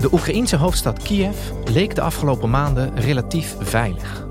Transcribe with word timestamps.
De 0.00 0.12
Oekraïense 0.12 0.56
hoofdstad 0.56 1.02
Kiev 1.02 1.36
leek 1.64 1.94
de 1.94 2.00
afgelopen 2.00 2.50
maanden 2.50 3.00
relatief 3.00 3.56
veilig. 3.58 4.26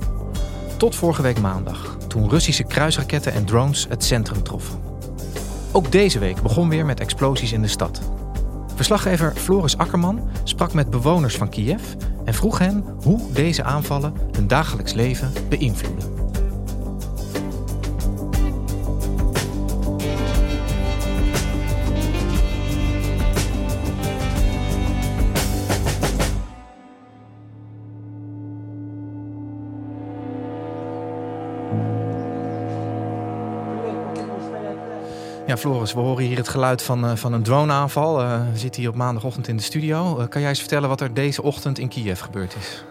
Tot 0.78 0.96
vorige 0.96 1.22
week 1.22 1.40
maandag, 1.40 1.98
toen 2.08 2.30
Russische 2.30 2.64
kruisraketten 2.64 3.34
en 3.34 3.46
drones 3.46 3.86
het 3.90 4.04
centrum 4.04 4.44
troffen. 4.44 4.80
Ook 5.72 5.92
deze 5.92 6.20
week 6.20 6.42
begon 6.42 6.70
weer 6.70 6.86
met 6.86 7.00
explosies 7.00 7.52
in 7.52 7.62
de 7.62 7.68
stad. 7.68 8.02
Verslaggever 8.76 9.34
Floris 9.36 9.78
Akkerman 9.78 10.30
sprak 10.44 10.74
met 10.74 10.90
bewoners 10.90 11.36
van 11.36 11.50
Kiev 11.50 11.82
en 12.26 12.34
vroeg 12.34 12.58
hen 12.58 12.84
hoe 13.04 13.32
deze 13.32 13.64
aanvallen 13.64 14.14
hun 14.32 14.48
dagelijks 14.48 14.94
leven 14.94 15.32
beïnvloeden. 15.50 16.19
Floris, 35.60 35.94
we 35.94 36.00
horen 36.00 36.24
hier 36.24 36.38
het 36.38 36.48
geluid 36.48 36.82
van, 36.82 37.06
uh, 37.06 37.16
van 37.16 37.34
een 37.34 37.44
droneaanval. 37.44 38.22
Uh, 38.22 38.42
we 38.52 38.58
zitten 38.58 38.82
hier 38.82 38.90
op 38.90 38.96
maandagochtend 38.96 39.48
in 39.48 39.58
de 39.58 39.64
studio. 39.64 40.20
Uh, 40.20 40.28
kan 40.28 40.42
jij 40.42 40.50
eens 40.50 40.60
vertellen 40.60 40.90
wat 40.90 41.02
er 41.02 41.14
deze 41.14 41.44
ochtend 41.44 41.80
in 41.80 41.88
Kiev 41.88 42.22
gebeurd 42.22 42.56
is? 42.60 42.86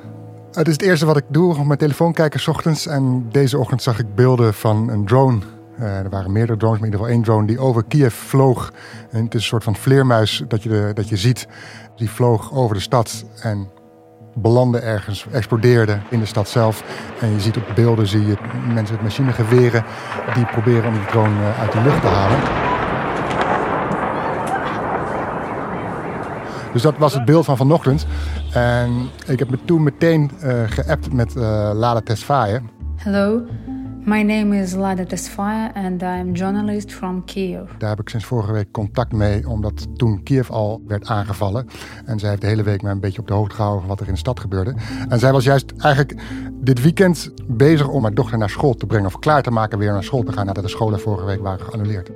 Het 0.53 0.67
is 0.67 0.73
het 0.73 0.83
eerste 0.83 1.07
wat 1.07 1.17
ik 1.17 1.25
doe, 1.29 1.59
op 1.59 1.67
mijn 1.67 1.79
telefoon 1.79 2.13
kijken 2.13 2.41
s 2.41 2.49
ochtends. 2.49 2.87
En 2.87 3.27
deze 3.31 3.59
ochtend 3.59 3.83
zag 3.83 3.99
ik 3.99 4.15
beelden 4.15 4.55
van 4.55 4.89
een 4.89 5.07
drone. 5.07 5.41
er 5.79 6.11
waren 6.11 6.33
meerdere 6.33 6.59
drones, 6.59 6.79
maar 6.79 6.89
in 6.89 6.93
ieder 6.93 7.07
geval 7.07 7.15
één 7.15 7.23
drone 7.23 7.47
die 7.47 7.59
over 7.59 7.85
Kiev 7.85 8.15
vloog. 8.15 8.73
Het 9.11 9.35
is 9.35 9.41
een 9.41 9.41
soort 9.41 9.65
van 9.65 9.77
vleermuis 9.77 10.43
dat 10.49 10.63
je, 10.63 10.91
dat 10.95 11.09
je 11.09 11.17
ziet. 11.17 11.47
Die 11.97 12.11
vloog 12.11 12.53
over 12.53 12.75
de 12.75 12.83
stad 12.83 13.25
en 13.43 13.69
belandde 14.43 14.79
ergens, 14.79 15.27
explodeerde 15.33 15.99
in 16.11 16.21
de 16.21 16.27
stad 16.27 16.49
zelf. 16.49 16.83
En 17.21 17.33
je 17.33 17.41
ziet 17.41 17.57
op 17.57 17.73
beelden 17.75 18.07
zie 18.07 18.27
je 18.27 18.37
mensen 18.75 18.95
met 18.95 19.03
machinegeweren 19.05 19.85
die 20.35 20.47
proberen 20.47 20.87
om 20.87 20.95
die 20.95 21.07
drone 21.07 21.41
eh, 21.41 21.61
uit 21.61 21.73
de 21.73 21.81
lucht 21.81 22.01
te 22.01 22.07
halen. 22.07 22.68
Dus 26.79 26.91
dat 26.91 26.99
was 26.99 27.15
het 27.15 27.25
beeld 27.25 27.45
van 27.45 27.57
vanochtend. 27.57 28.07
En 28.53 29.09
ik 29.27 29.39
heb 29.39 29.51
me 29.51 29.59
toen 29.65 29.83
meteen 29.83 30.31
uh, 30.43 30.63
geappt 30.67 31.13
met 31.13 31.35
uh, 31.37 31.43
Lala 31.75 32.01
Tesfaye. 32.01 32.61
Hallo, 32.97 33.43
My 34.05 34.23
name 34.23 34.57
is 34.57 34.75
Lada 34.75 35.05
Tesfaye 35.05 35.71
and 35.75 36.03
I'm 36.03 36.33
journalist 36.33 36.93
from 36.93 37.25
Kiev. 37.25 37.71
Daar 37.79 37.89
heb 37.89 38.01
ik 38.01 38.09
sinds 38.09 38.25
vorige 38.27 38.53
week 38.53 38.71
contact 38.71 39.13
mee, 39.13 39.49
omdat 39.49 39.87
toen 39.97 40.23
Kiev 40.23 40.51
al 40.51 40.83
werd 40.87 41.07
aangevallen. 41.07 41.67
En 42.05 42.19
zij 42.19 42.29
heeft 42.29 42.41
de 42.41 42.47
hele 42.47 42.63
week 42.63 42.83
mij 42.83 42.93
een 42.93 43.01
beetje 43.01 43.21
op 43.21 43.27
de 43.27 43.35
hoogte 43.35 43.55
gehouden 43.55 43.81
van 43.81 43.91
wat 43.91 44.01
er 44.01 44.07
in 44.07 44.13
de 44.13 44.19
stad 44.19 44.41
gebeurde. 44.41 44.75
En 45.09 45.19
zij 45.19 45.33
was 45.33 45.45
juist 45.45 45.73
eigenlijk 45.79 46.23
dit 46.53 46.83
weekend 46.83 47.33
bezig 47.47 47.89
om 47.89 48.03
haar 48.03 48.15
dochter 48.15 48.39
naar 48.39 48.51
school 48.51 48.75
te 48.75 48.87
brengen. 48.87 49.07
Of 49.07 49.19
klaar 49.19 49.43
te 49.43 49.51
maken 49.51 49.79
weer 49.79 49.93
naar 49.93 50.05
school 50.05 50.23
te 50.23 50.33
gaan 50.33 50.47
nadat 50.47 50.65
de 50.65 50.71
scholen 50.71 51.01
vorige 51.01 51.27
week 51.27 51.41
waren 51.41 51.67
geannuleerd. 51.67 52.11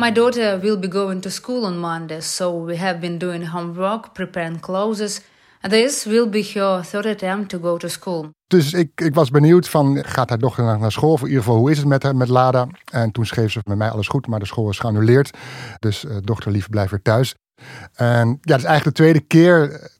My 0.00 0.10
daughter 0.10 0.58
will 0.60 0.78
be 0.78 0.90
going 0.90 1.22
to 1.22 1.30
school 1.30 1.64
on 1.64 1.78
Monday, 1.78 2.20
so 2.20 2.64
we 2.64 2.76
have 2.76 2.98
been 2.98 3.18
doing 3.18 3.46
homework, 3.46 4.12
preparing 4.12 4.60
clothes. 4.60 5.20
This 5.68 6.04
will 6.04 6.28
be 6.28 6.42
her 6.54 6.82
third 6.82 7.06
attempt 7.06 7.50
to 7.50 7.58
go 7.58 7.76
to 7.76 7.88
school. 7.88 8.30
Dus 8.46 8.72
ik, 8.72 9.00
ik 9.00 9.14
was 9.14 9.30
benieuwd 9.30 9.68
van, 9.68 10.04
gaat 10.04 10.28
haar 10.28 10.38
dochter 10.38 10.78
naar, 10.78 10.92
school? 10.92 11.12
Of 11.12 11.20
in 11.20 11.26
ieder 11.26 11.42
geval, 11.42 11.58
hoe 11.58 11.70
is 11.70 11.78
het 11.78 11.86
met, 11.86 12.02
haar, 12.02 12.16
met 12.16 12.28
Lada? 12.28 12.66
En 12.92 13.10
toen 13.10 13.26
schreef 13.26 13.50
ze 13.52 13.60
met 13.64 13.76
mij 13.76 13.90
alles 13.90 14.08
goed, 14.08 14.26
maar 14.26 14.38
de 14.38 14.46
school 14.46 14.70
is 14.70 14.78
geannuleerd. 14.78 15.30
Dus 15.78 16.04
uh, 16.04 16.16
dochter 16.22 16.50
lief, 16.50 16.68
blijf 16.68 16.90
weer 16.90 17.02
thuis. 17.02 17.34
En 17.94 18.28
ja, 18.40 18.52
het 18.52 18.60
is 18.60 18.64
eigenlijk 18.64 18.84
de 18.84 19.02
tweede 19.02 19.20
keer 19.20 19.90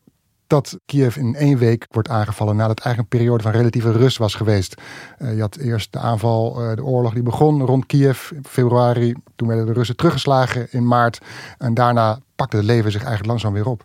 dat 0.50 0.78
Kiev 0.86 1.16
in 1.16 1.34
één 1.34 1.58
week 1.58 1.86
wordt 1.90 2.08
aangevallen 2.08 2.56
nadat 2.56 2.76
het 2.76 2.84
eigenlijk 2.84 3.14
een 3.14 3.18
periode 3.18 3.42
van 3.42 3.52
relatieve 3.52 3.92
rust 3.92 4.18
was 4.18 4.34
geweest. 4.34 4.74
Uh, 5.18 5.34
je 5.34 5.40
had 5.40 5.56
eerst 5.56 5.92
de 5.92 5.98
aanval, 5.98 6.62
uh, 6.62 6.74
de 6.76 6.84
oorlog 6.84 7.12
die 7.12 7.22
begon 7.22 7.62
rond 7.62 7.86
Kiev 7.86 8.30
in 8.30 8.44
februari. 8.48 9.14
Toen 9.36 9.48
werden 9.48 9.66
de 9.66 9.72
Russen 9.72 9.96
teruggeslagen 9.96 10.66
in 10.70 10.86
maart. 10.86 11.18
En 11.58 11.74
daarna 11.74 12.18
pakte 12.36 12.56
het 12.56 12.64
leven 12.64 12.90
zich 12.90 13.00
eigenlijk 13.00 13.30
langzaam 13.30 13.52
weer 13.52 13.66
op. 13.66 13.84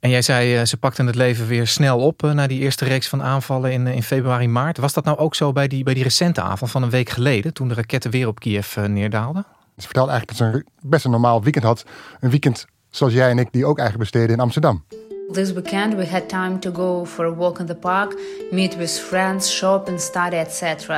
En 0.00 0.10
jij 0.10 0.22
zei, 0.22 0.58
uh, 0.58 0.64
ze 0.64 0.76
pakten 0.76 1.06
het 1.06 1.14
leven 1.14 1.46
weer 1.46 1.66
snel 1.66 1.98
op 1.98 2.22
na 2.22 2.46
die 2.46 2.60
eerste 2.60 2.84
reeks 2.84 3.08
van 3.08 3.22
aanvallen 3.22 3.72
in, 3.72 3.86
in 3.86 4.02
februari, 4.02 4.48
maart. 4.48 4.78
Was 4.78 4.92
dat 4.92 5.04
nou 5.04 5.18
ook 5.18 5.34
zo 5.34 5.52
bij 5.52 5.68
die, 5.68 5.84
bij 5.84 5.94
die 5.94 6.02
recente 6.02 6.40
aanval 6.40 6.68
van 6.68 6.82
een 6.82 6.90
week 6.90 7.08
geleden, 7.08 7.54
toen 7.54 7.68
de 7.68 7.74
raketten 7.74 8.10
weer 8.10 8.28
op 8.28 8.40
Kiev 8.40 8.76
neerdaalden? 8.76 9.46
Ze 9.76 9.84
vertelde 9.84 10.10
eigenlijk 10.10 10.38
dat 10.38 10.48
ze 10.48 10.56
een, 10.56 10.88
best 10.90 11.04
een 11.04 11.10
normaal 11.10 11.42
weekend 11.42 11.64
had. 11.64 11.84
Een 12.20 12.30
weekend 12.30 12.66
zoals 12.90 13.12
jij 13.12 13.30
en 13.30 13.38
ik, 13.38 13.48
die 13.52 13.66
ook 13.66 13.78
eigenlijk 13.78 14.10
besteden 14.10 14.36
in 14.36 14.42
Amsterdam. 14.42 14.84
This 15.32 15.52
weekend 15.52 15.94
we 15.94 16.06
had 16.06 16.28
time 16.28 16.58
to 16.58 16.70
go 16.70 17.04
for 17.04 17.24
a 17.24 17.34
walk 17.34 17.58
in 17.58 17.66
the 17.66 17.74
park, 17.74 18.14
meet 18.50 18.76
with 18.76 18.98
friends, 18.98 19.50
shop 19.50 19.88
and 19.88 20.00
study, 20.00 20.36
etc. 20.36 20.88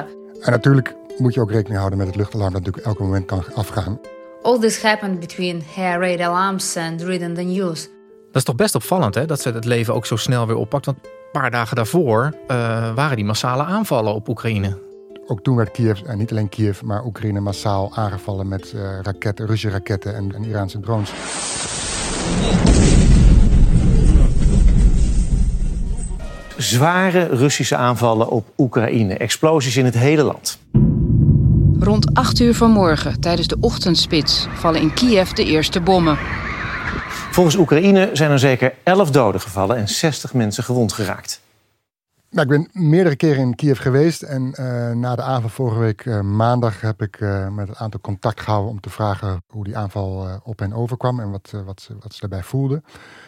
En 0.41 0.51
natuurlijk 0.51 0.95
moet 1.19 1.35
je 1.35 1.41
ook 1.41 1.51
rekening 1.51 1.79
houden 1.79 1.99
met 1.99 2.07
het 2.07 2.17
luchtalarm 2.17 2.53
dat 2.53 2.61
natuurlijk 2.61 2.87
elke 2.87 3.03
moment 3.03 3.27
kan 3.27 3.45
afgaan. 3.55 4.01
All 4.43 4.59
this 4.59 4.83
happened 4.83 5.21
between 5.21 5.63
hair 5.75 5.99
raid 5.99 6.21
alarms 6.21 6.77
and 6.77 7.03
reading 7.03 7.35
the 7.35 7.43
news. 7.43 7.83
Dat 8.27 8.37
is 8.37 8.45
toch 8.45 8.55
best 8.55 8.75
opvallend 8.75 9.15
hè, 9.15 9.27
dat 9.27 9.41
ze 9.41 9.51
het 9.51 9.65
leven 9.65 9.95
ook 9.95 10.07
zo 10.07 10.17
snel 10.17 10.47
weer 10.47 10.57
oppakt. 10.57 10.87
Want 10.87 10.99
een 11.03 11.11
paar 11.33 11.51
dagen 11.51 11.77
daarvoor 11.77 12.25
uh, 12.25 12.95
waren 12.95 13.17
die 13.17 13.25
massale 13.25 13.63
aanvallen 13.63 14.15
op 14.15 14.29
Oekraïne. 14.29 14.79
Ook 15.27 15.43
toen 15.43 15.57
werd 15.57 15.71
Kiev, 15.71 16.01
en 16.01 16.19
niet 16.19 16.31
alleen 16.31 16.49
Kiev, 16.49 16.83
maar 16.83 17.05
Oekraïne 17.05 17.41
massaal 17.41 17.91
aangevallen 17.95 18.49
met 18.49 18.73
uh, 18.75 18.99
raketten, 19.03 19.47
Russische 19.47 19.77
raketten 19.77 20.15
en, 20.15 20.35
en 20.35 20.45
Iraanse 20.45 20.81
drones. 20.81 21.13
Zware 26.57 27.25
Russische 27.25 27.77
aanvallen 27.77 28.29
op 28.29 28.53
Oekraïne. 28.57 29.17
Explosies 29.17 29.77
in 29.77 29.85
het 29.85 29.95
hele 29.95 30.23
land. 30.23 30.59
Rond 31.79 32.15
8 32.15 32.41
uur 32.41 32.55
vanmorgen, 32.55 33.21
tijdens 33.21 33.49
de 33.49 33.57
ochtendspits, 33.61 34.47
vallen 34.55 34.81
in 34.81 34.95
Kiev 34.95 35.31
de 35.31 35.45
eerste 35.45 35.81
bommen. 35.81 36.19
Volgens 37.31 37.57
Oekraïne 37.57 38.11
zijn 38.13 38.31
er 38.31 38.39
zeker 38.39 38.75
11 38.83 39.11
doden 39.11 39.41
gevallen 39.41 39.77
en 39.77 39.89
60 39.89 40.35
mensen 40.35 40.65
gewond 40.65 40.93
geraakt. 40.93 41.41
Nou, 42.31 42.53
ik 42.53 42.59
ben 42.73 42.89
meerdere 42.89 43.17
keren 43.17 43.43
in 43.43 43.55
Kiev 43.55 43.81
geweest. 43.81 44.23
En 44.23 44.55
uh, 44.61 44.91
na 44.91 45.17
de 45.17 45.23
aanval 45.23 45.51
vorige 45.51 45.79
week 45.79 46.05
uh, 46.05 46.21
maandag 46.21 46.81
heb 46.81 47.03
ik 47.03 47.21
uh, 47.21 47.49
met 47.49 47.69
een 47.69 47.77
aantal 47.77 48.01
contact 48.01 48.41
gehouden 48.41 48.71
om 48.71 48.81
te 48.81 48.91
vragen 48.91 49.43
hoe 49.47 49.65
die 49.65 49.77
aanval 49.77 50.41
op 50.45 50.59
hen 50.59 50.73
overkwam 50.73 51.21
en 51.21 51.31
wat, 51.31 51.53
wat, 51.65 51.81
ze, 51.81 51.97
wat 52.01 52.13
ze 52.15 52.21
daarbij 52.21 52.43
voelden. 52.43 52.85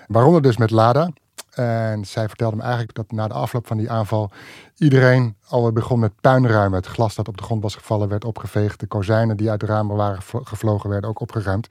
Waaronder 0.06 0.42
dus 0.42 0.56
met 0.56 0.70
Lada. 0.70 1.10
En 1.58 2.04
zij 2.04 2.28
vertelde 2.28 2.56
me 2.56 2.62
eigenlijk 2.62 2.94
dat 2.94 3.12
na 3.12 3.28
de 3.28 3.34
afloop 3.34 3.66
van 3.66 3.76
die 3.76 3.90
aanval 3.90 4.30
iedereen 4.76 5.36
alweer 5.48 5.72
begon 5.72 5.98
met 5.98 6.20
puinruimen. 6.20 6.78
Het 6.78 6.88
glas 6.88 7.14
dat 7.14 7.28
op 7.28 7.36
de 7.36 7.42
grond 7.42 7.62
was 7.62 7.74
gevallen 7.74 8.08
werd 8.08 8.24
opgeveegd. 8.24 8.80
De 8.80 8.86
kozijnen 8.86 9.36
die 9.36 9.50
uit 9.50 9.60
de 9.60 9.66
ramen 9.66 9.96
waren 9.96 10.22
gevlogen 10.22 10.90
werden 10.90 11.10
ook 11.10 11.20
opgeruimd. 11.20 11.68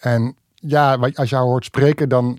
En 0.00 0.36
ja, 0.54 0.94
als 1.14 1.30
haar 1.30 1.42
hoort 1.42 1.64
spreken, 1.64 2.08
dan 2.08 2.38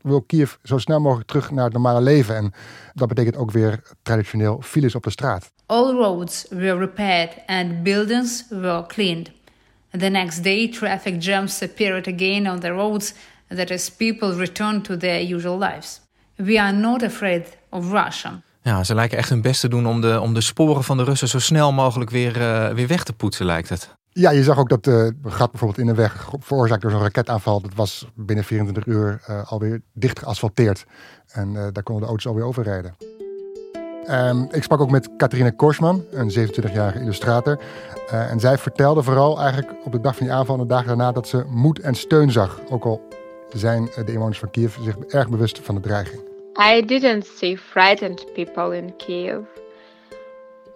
wil 0.00 0.22
Kiev 0.22 0.54
zo 0.62 0.78
snel 0.78 1.00
mogelijk 1.00 1.28
terug 1.28 1.50
naar 1.50 1.64
het 1.64 1.72
normale 1.72 2.00
leven. 2.00 2.36
En 2.36 2.52
dat 2.92 3.08
betekent 3.08 3.36
ook 3.36 3.50
weer 3.50 3.82
traditioneel 4.02 4.60
files 4.62 4.94
op 4.94 5.02
de 5.02 5.10
straat. 5.10 5.52
All 5.66 5.92
roads 5.92 6.46
were 6.50 6.78
repaired 6.78 7.30
and 7.46 7.82
buildings 7.82 8.44
were 8.48 8.86
cleaned. 8.86 9.30
The 9.90 10.08
next 10.08 10.42
day, 10.42 10.68
traffic 10.68 11.22
jams 11.22 11.62
appeared 11.62 12.06
again 12.06 12.50
on 12.50 12.60
the 12.60 12.68
roads 12.68 13.14
that 13.48 13.70
is, 13.70 13.90
people 13.90 14.36
return 14.36 14.82
to 14.82 14.96
their 14.96 15.34
usual 15.34 15.58
lives. 15.58 16.00
We 16.34 16.60
are 16.60 16.72
not 16.72 17.02
afraid 17.02 17.56
of 17.70 17.90
Russia. 17.90 18.40
Ja, 18.62 18.84
ze 18.84 18.94
lijken 18.94 19.18
echt 19.18 19.28
hun 19.28 19.42
best 19.42 19.60
te 19.60 19.68
doen 19.68 19.86
om 19.86 20.00
de, 20.00 20.20
om 20.20 20.34
de 20.34 20.40
sporen 20.40 20.84
van 20.84 20.96
de 20.96 21.04
Russen 21.04 21.28
zo 21.28 21.38
snel 21.38 21.72
mogelijk 21.72 22.10
weer, 22.10 22.36
uh, 22.36 22.68
weer 22.68 22.86
weg 22.86 23.04
te 23.04 23.12
poetsen, 23.12 23.46
lijkt 23.46 23.68
het. 23.68 23.88
Ja, 24.08 24.30
je 24.30 24.42
zag 24.42 24.58
ook 24.58 24.68
dat 24.68 24.84
de 24.84 25.14
uh, 25.24 25.32
gat 25.32 25.50
bijvoorbeeld 25.50 25.80
in 25.80 25.86
de 25.86 25.94
weg 25.94 26.30
veroorzaakt 26.38 26.82
door 26.82 26.90
zo'n 26.90 27.00
raketaanval. 27.00 27.60
Dat 27.60 27.74
was 27.74 28.06
binnen 28.14 28.44
24 28.44 28.86
uur 28.86 29.22
uh, 29.28 29.52
alweer 29.52 29.80
dicht 29.92 30.18
geasfalteerd. 30.18 30.84
En 31.26 31.52
daar 31.52 31.82
konden 31.82 32.02
de 32.02 32.08
auto's 32.08 32.26
alweer 32.26 32.44
overrijden. 32.44 32.96
Um, 34.10 34.48
ik 34.50 34.62
sprak 34.62 34.80
ook 34.80 34.90
met 34.90 35.08
Katerina 35.16 35.50
Korsman, 35.50 36.04
een 36.10 36.30
27-jarige 36.30 37.00
illustrator. 37.00 37.58
Uh, 38.12 38.30
en 38.30 38.40
zij 38.40 38.58
vertelde 38.58 39.02
vooral 39.02 39.40
eigenlijk 39.40 39.72
op 39.84 39.92
de 39.92 40.00
dag 40.00 40.16
van 40.16 40.26
die 40.26 40.34
aanval 40.34 40.54
en 40.54 40.60
de 40.60 40.68
dagen 40.68 40.86
daarna 40.86 41.12
dat 41.12 41.28
ze 41.28 41.44
moed 41.48 41.78
en 41.78 41.94
steun 41.94 42.32
zag. 42.32 42.60
Ook 42.70 42.84
al 42.84 43.08
zijn 43.58 43.88
de 44.04 44.12
inwoners 44.12 44.38
van 44.38 44.50
Kiev 44.50 44.76
zich 44.80 44.96
erg 44.98 45.28
bewust 45.28 45.58
van 45.58 45.74
de 45.74 45.80
dreiging. 45.80 46.20
I 46.74 46.84
didn't 46.84 47.26
see 47.26 47.56
frightened 47.56 48.32
people 48.34 48.76
in 48.76 48.96
Kiev. 48.96 49.40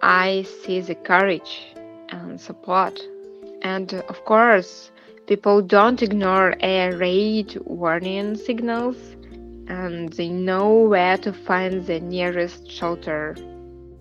I 0.01 0.43
see 0.63 0.83
the 0.83 0.95
courage 1.03 1.73
and 2.07 2.41
support. 2.41 3.09
And 3.59 3.93
of 4.07 4.23
course, 4.23 4.91
people 5.25 5.65
don't 5.65 6.01
ignore 6.01 6.55
air 6.57 6.97
raid 6.97 7.57
warning 7.65 8.37
signals 8.37 8.95
and 9.67 10.15
they 10.15 10.27
know 10.27 10.89
where 10.89 11.19
to 11.19 11.31
find 11.31 11.85
the 11.85 11.99
nearest 11.99 12.71
shelter. 12.71 13.37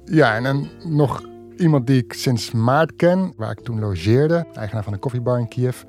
Ja, 0.05 0.37
en 0.37 0.43
dan 0.43 0.69
nog 0.85 1.23
iemand 1.57 1.87
die 1.87 2.03
ik 2.03 2.13
sinds 2.13 2.51
maart 2.51 2.97
ken, 2.97 3.33
waar 3.37 3.51
ik 3.51 3.61
toen 3.61 3.81
logeerde, 3.81 4.47
eigenaar 4.55 4.85
van 4.85 4.93
een 4.93 4.99
koffiebar 4.99 5.39
in 5.39 5.49
Kiev. 5.49 5.83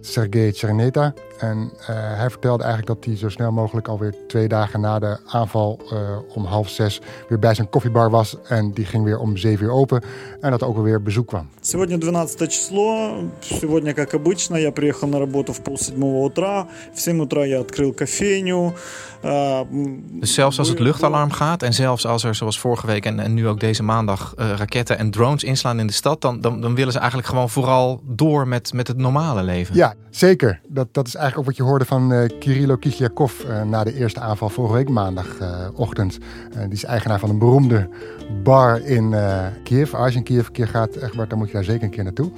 Sergej 0.00 0.52
Cherneta. 0.52 1.14
En 1.39 1.71
uh, 1.79 1.87
hij 1.87 2.29
vertelde 2.29 2.63
eigenlijk 2.63 2.95
dat 2.95 3.05
hij 3.05 3.17
zo 3.17 3.29
snel 3.29 3.51
mogelijk 3.51 3.87
alweer 3.87 4.15
twee 4.27 4.47
dagen 4.47 4.81
na 4.81 4.99
de 4.99 5.17
aanval 5.25 5.79
uh, 5.93 5.99
om 6.35 6.45
half 6.45 6.69
zes 6.69 7.01
weer 7.29 7.39
bij 7.39 7.53
zijn 7.53 7.69
koffiebar 7.69 8.09
was. 8.09 8.37
En 8.47 8.71
die 8.73 8.85
ging 8.85 9.03
weer 9.03 9.19
om 9.19 9.37
zeven 9.37 9.65
uur 9.65 9.71
open. 9.71 10.03
En 10.41 10.51
dat 10.51 10.61
er 10.61 10.67
ook 10.67 10.77
weer 10.83 11.01
bezoek 11.01 11.27
kwam. 11.27 11.49
Сегодня 11.61 11.97
12 11.97 12.35
число. 12.47 13.23
Сегодня, 13.39 13.93
как 13.93 14.13
обычно, 14.13 14.57
я 14.57 14.71
приехал 14.71 15.07
на 15.07 15.19
работу 15.19 15.53
в 15.53 15.61
полседьмого 15.61 16.25
утра. 16.25 16.67
В 16.93 16.99
7 16.99 17.21
утра 17.21 17.45
я 17.45 17.59
открыл 17.59 17.93
кофейню. 17.93 18.73
Dus 20.19 20.33
zelfs 20.33 20.59
als 20.59 20.69
het 20.69 20.79
luchtalarm 20.79 21.31
gaat 21.31 21.63
en 21.63 21.73
zelfs 21.73 22.05
als 22.05 22.23
er 22.23 22.35
zoals 22.35 22.59
vorige 22.59 22.87
week 22.87 23.05
en, 23.05 23.19
en 23.19 23.33
nu 23.33 23.47
ook 23.47 23.59
deze 23.59 23.83
maandag 23.83 24.33
uh, 24.39 24.53
raketten 24.55 24.97
en 24.97 25.11
drones 25.11 25.43
inslaan 25.43 25.79
in 25.79 25.87
de 25.87 25.93
stad, 25.93 26.21
dan, 26.21 26.41
dan, 26.41 26.61
dan, 26.61 26.75
willen 26.75 26.91
ze 26.91 26.99
eigenlijk 26.99 27.27
gewoon 27.27 27.49
vooral 27.49 28.01
door 28.03 28.47
met, 28.47 28.73
met 28.73 28.87
het 28.87 28.97
normale 28.97 29.43
leven. 29.43 29.75
Ja, 29.75 29.93
zeker. 30.09 30.61
Dat, 30.67 30.87
dat 30.91 31.07
is 31.07 31.15
eigenlijk 31.15 31.24
ook 31.34 31.44
wat 31.44 31.56
je 31.56 31.62
hoorde 31.62 31.84
van 31.84 32.12
uh, 32.12 32.28
Kirilo 32.38 32.76
Kisljakov 32.76 33.44
uh, 33.44 33.62
na 33.62 33.84
de 33.84 33.94
eerste 33.94 34.20
aanval 34.20 34.48
vorige 34.48 34.74
week 34.74 34.88
maandagochtend. 34.88 36.18
die 36.52 36.72
is 36.72 36.84
eigenaar 36.84 37.18
van 37.18 37.30
een 37.30 37.38
beroemde 37.38 37.88
bar 38.42 38.80
in 38.80 39.14
Kiev. 39.62 39.94
Als 39.94 40.12
je 40.12 40.18
in 40.18 40.24
Kiev 40.24 40.46
een 40.46 40.52
keer 40.52 40.68
gaat, 40.68 40.96
Egbert, 40.96 41.30
dan 41.30 41.38
moet 41.38 41.48
je 41.48 41.54
daar 41.54 41.64
zeker 41.64 41.84
een 41.84 41.90
keer 41.90 42.04
naartoe. 42.04 42.30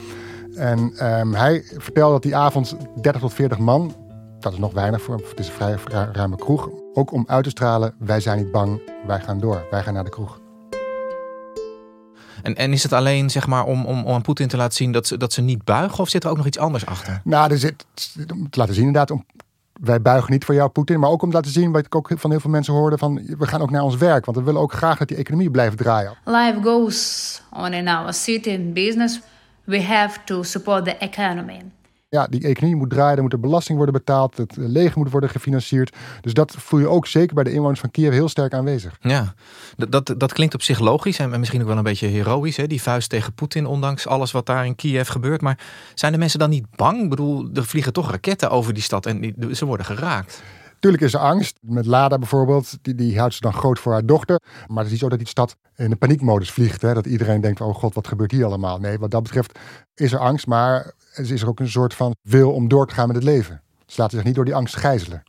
En 0.54 0.78
um, 1.18 1.34
hij 1.34 1.62
vertelde 1.76 2.12
dat 2.12 2.22
die 2.22 2.36
avond 2.36 2.76
30 3.00 3.20
tot 3.20 3.34
40 3.34 3.58
man 3.58 3.94
dat 4.40 4.52
is 4.52 4.58
nog 4.58 4.72
weinig 4.72 5.02
voor 5.02 5.14
Het 5.16 5.38
is 5.38 5.48
een 5.48 5.78
vrij 5.78 6.08
ruime 6.12 6.36
kroeg. 6.36 6.70
Ook 6.92 7.12
om 7.12 7.24
uit 7.26 7.44
te 7.44 7.50
stralen, 7.50 7.94
wij 7.98 8.20
zijn 8.20 8.38
niet 8.38 8.52
bang, 8.52 8.80
wij 9.06 9.20
gaan 9.20 9.40
door. 9.40 9.66
Wij 9.70 9.82
gaan 9.82 9.94
naar 9.94 10.04
de 10.04 10.10
kroeg. 10.10 10.47
En, 12.42 12.54
en 12.54 12.72
is 12.72 12.82
het 12.82 12.92
alleen 12.92 13.30
zeg 13.30 13.46
maar, 13.46 13.64
om, 13.64 13.86
om, 13.86 14.04
om 14.04 14.14
aan 14.14 14.22
Poetin 14.22 14.48
te 14.48 14.56
laten 14.56 14.76
zien 14.76 14.92
dat 14.92 15.06
ze, 15.06 15.16
dat 15.16 15.32
ze 15.32 15.40
niet 15.40 15.64
buigen? 15.64 15.98
Of 15.98 16.08
zit 16.08 16.24
er 16.24 16.30
ook 16.30 16.36
nog 16.36 16.46
iets 16.46 16.58
anders 16.58 16.86
achter? 16.86 17.20
Nou, 17.24 17.50
er 17.50 17.58
zit, 17.58 17.86
om 18.32 18.50
te 18.50 18.58
laten 18.58 18.74
zien 18.74 18.86
inderdaad, 18.86 19.10
om, 19.10 19.24
wij 19.80 20.02
buigen 20.02 20.32
niet 20.32 20.44
voor 20.44 20.54
jou, 20.54 20.68
Poetin. 20.68 21.00
Maar 21.00 21.10
ook 21.10 21.22
om 21.22 21.30
te 21.30 21.36
laten 21.36 21.50
zien, 21.50 21.72
wat 21.72 21.86
ik 21.86 21.94
ook 21.94 22.10
van 22.16 22.30
heel 22.30 22.40
veel 22.40 22.50
mensen 22.50 22.74
hoorde, 22.74 22.98
van 22.98 23.20
we 23.38 23.46
gaan 23.46 23.60
ook 23.60 23.70
naar 23.70 23.82
ons 23.82 23.96
werk. 23.96 24.24
Want 24.24 24.36
we 24.36 24.42
willen 24.42 24.60
ook 24.60 24.72
graag 24.72 24.98
dat 24.98 25.08
die 25.08 25.16
economie 25.16 25.50
blijft 25.50 25.76
draaien. 25.76 26.16
Life 26.24 26.58
goes 26.62 27.42
on 27.50 27.72
in 27.72 27.88
our 27.88 28.14
city 28.14 28.50
and 28.50 28.74
business. 28.74 29.20
We 29.64 29.82
have 29.82 30.18
to 30.24 30.42
support 30.42 30.84
the 30.84 30.96
economy. 30.96 31.60
Ja, 32.10 32.26
die 32.26 32.44
economie 32.44 32.76
moet 32.76 32.90
draaien, 32.90 33.16
er 33.16 33.22
moet 33.22 33.30
de 33.30 33.38
belasting 33.38 33.76
worden 33.76 33.94
betaald, 33.94 34.36
het 34.36 34.56
leger 34.56 34.98
moet 34.98 35.10
worden 35.10 35.30
gefinancierd. 35.30 35.96
Dus 36.20 36.32
dat 36.34 36.54
voel 36.58 36.80
je 36.80 36.88
ook 36.88 37.06
zeker 37.06 37.34
bij 37.34 37.44
de 37.44 37.52
inwoners 37.52 37.80
van 37.80 37.90
Kiev 37.90 38.12
heel 38.12 38.28
sterk 38.28 38.54
aanwezig. 38.54 38.98
Ja, 39.00 39.34
dat, 39.76 39.92
dat, 39.92 40.14
dat 40.20 40.32
klinkt 40.32 40.54
op 40.54 40.62
zich 40.62 40.78
logisch 40.78 41.18
en 41.18 41.38
misschien 41.38 41.60
ook 41.60 41.66
wel 41.66 41.76
een 41.76 41.82
beetje 41.82 42.06
heroïs, 42.06 42.56
hè? 42.56 42.66
die 42.66 42.82
vuist 42.82 43.08
tegen 43.08 43.32
Poetin, 43.32 43.66
ondanks 43.66 44.06
alles 44.06 44.32
wat 44.32 44.46
daar 44.46 44.66
in 44.66 44.74
Kiev 44.74 45.08
gebeurt. 45.08 45.40
Maar 45.40 45.58
zijn 45.94 46.12
de 46.12 46.18
mensen 46.18 46.38
dan 46.38 46.50
niet 46.50 46.76
bang? 46.76 47.02
Ik 47.02 47.08
bedoel, 47.08 47.48
er 47.54 47.64
vliegen 47.64 47.92
toch 47.92 48.10
raketten 48.10 48.50
over 48.50 48.74
die 48.74 48.82
stad 48.82 49.06
en 49.06 49.34
ze 49.52 49.66
worden 49.66 49.86
geraakt. 49.86 50.42
Tuurlijk 50.80 51.02
is 51.02 51.14
er 51.14 51.20
angst. 51.20 51.58
Met 51.60 51.86
Lada 51.86 52.18
bijvoorbeeld, 52.18 52.78
die, 52.82 52.94
die 52.94 53.18
houdt 53.18 53.34
ze 53.34 53.40
dan 53.40 53.52
groot 53.52 53.78
voor 53.78 53.92
haar 53.92 54.06
dochter. 54.06 54.40
Maar 54.66 54.76
het 54.76 54.86
is 54.86 54.90
niet 54.90 55.00
zo 55.00 55.08
dat 55.08 55.18
die 55.18 55.28
stad 55.28 55.56
in 55.76 55.90
de 55.90 55.96
paniekmodus 55.96 56.50
vliegt. 56.50 56.82
Hè? 56.82 56.94
Dat 56.94 57.06
iedereen 57.06 57.40
denkt, 57.40 57.60
oh 57.60 57.74
god, 57.74 57.94
wat 57.94 58.08
gebeurt 58.08 58.30
hier 58.30 58.44
allemaal? 58.44 58.78
Nee, 58.78 58.98
wat 58.98 59.10
dat 59.10 59.22
betreft 59.22 59.58
is 59.94 60.12
er 60.12 60.18
angst. 60.18 60.46
Maar 60.46 60.92
is 61.14 61.42
er 61.42 61.48
ook 61.48 61.60
een 61.60 61.68
soort 61.68 61.94
van 61.94 62.14
wil 62.22 62.52
om 62.52 62.68
door 62.68 62.86
te 62.86 62.94
gaan 62.94 63.06
met 63.06 63.16
het 63.16 63.24
leven. 63.24 63.62
Ze 63.86 64.00
laten 64.00 64.16
zich 64.16 64.26
niet 64.26 64.34
door 64.34 64.44
die 64.44 64.54
angst 64.54 64.76
gijzelen. 64.76 65.22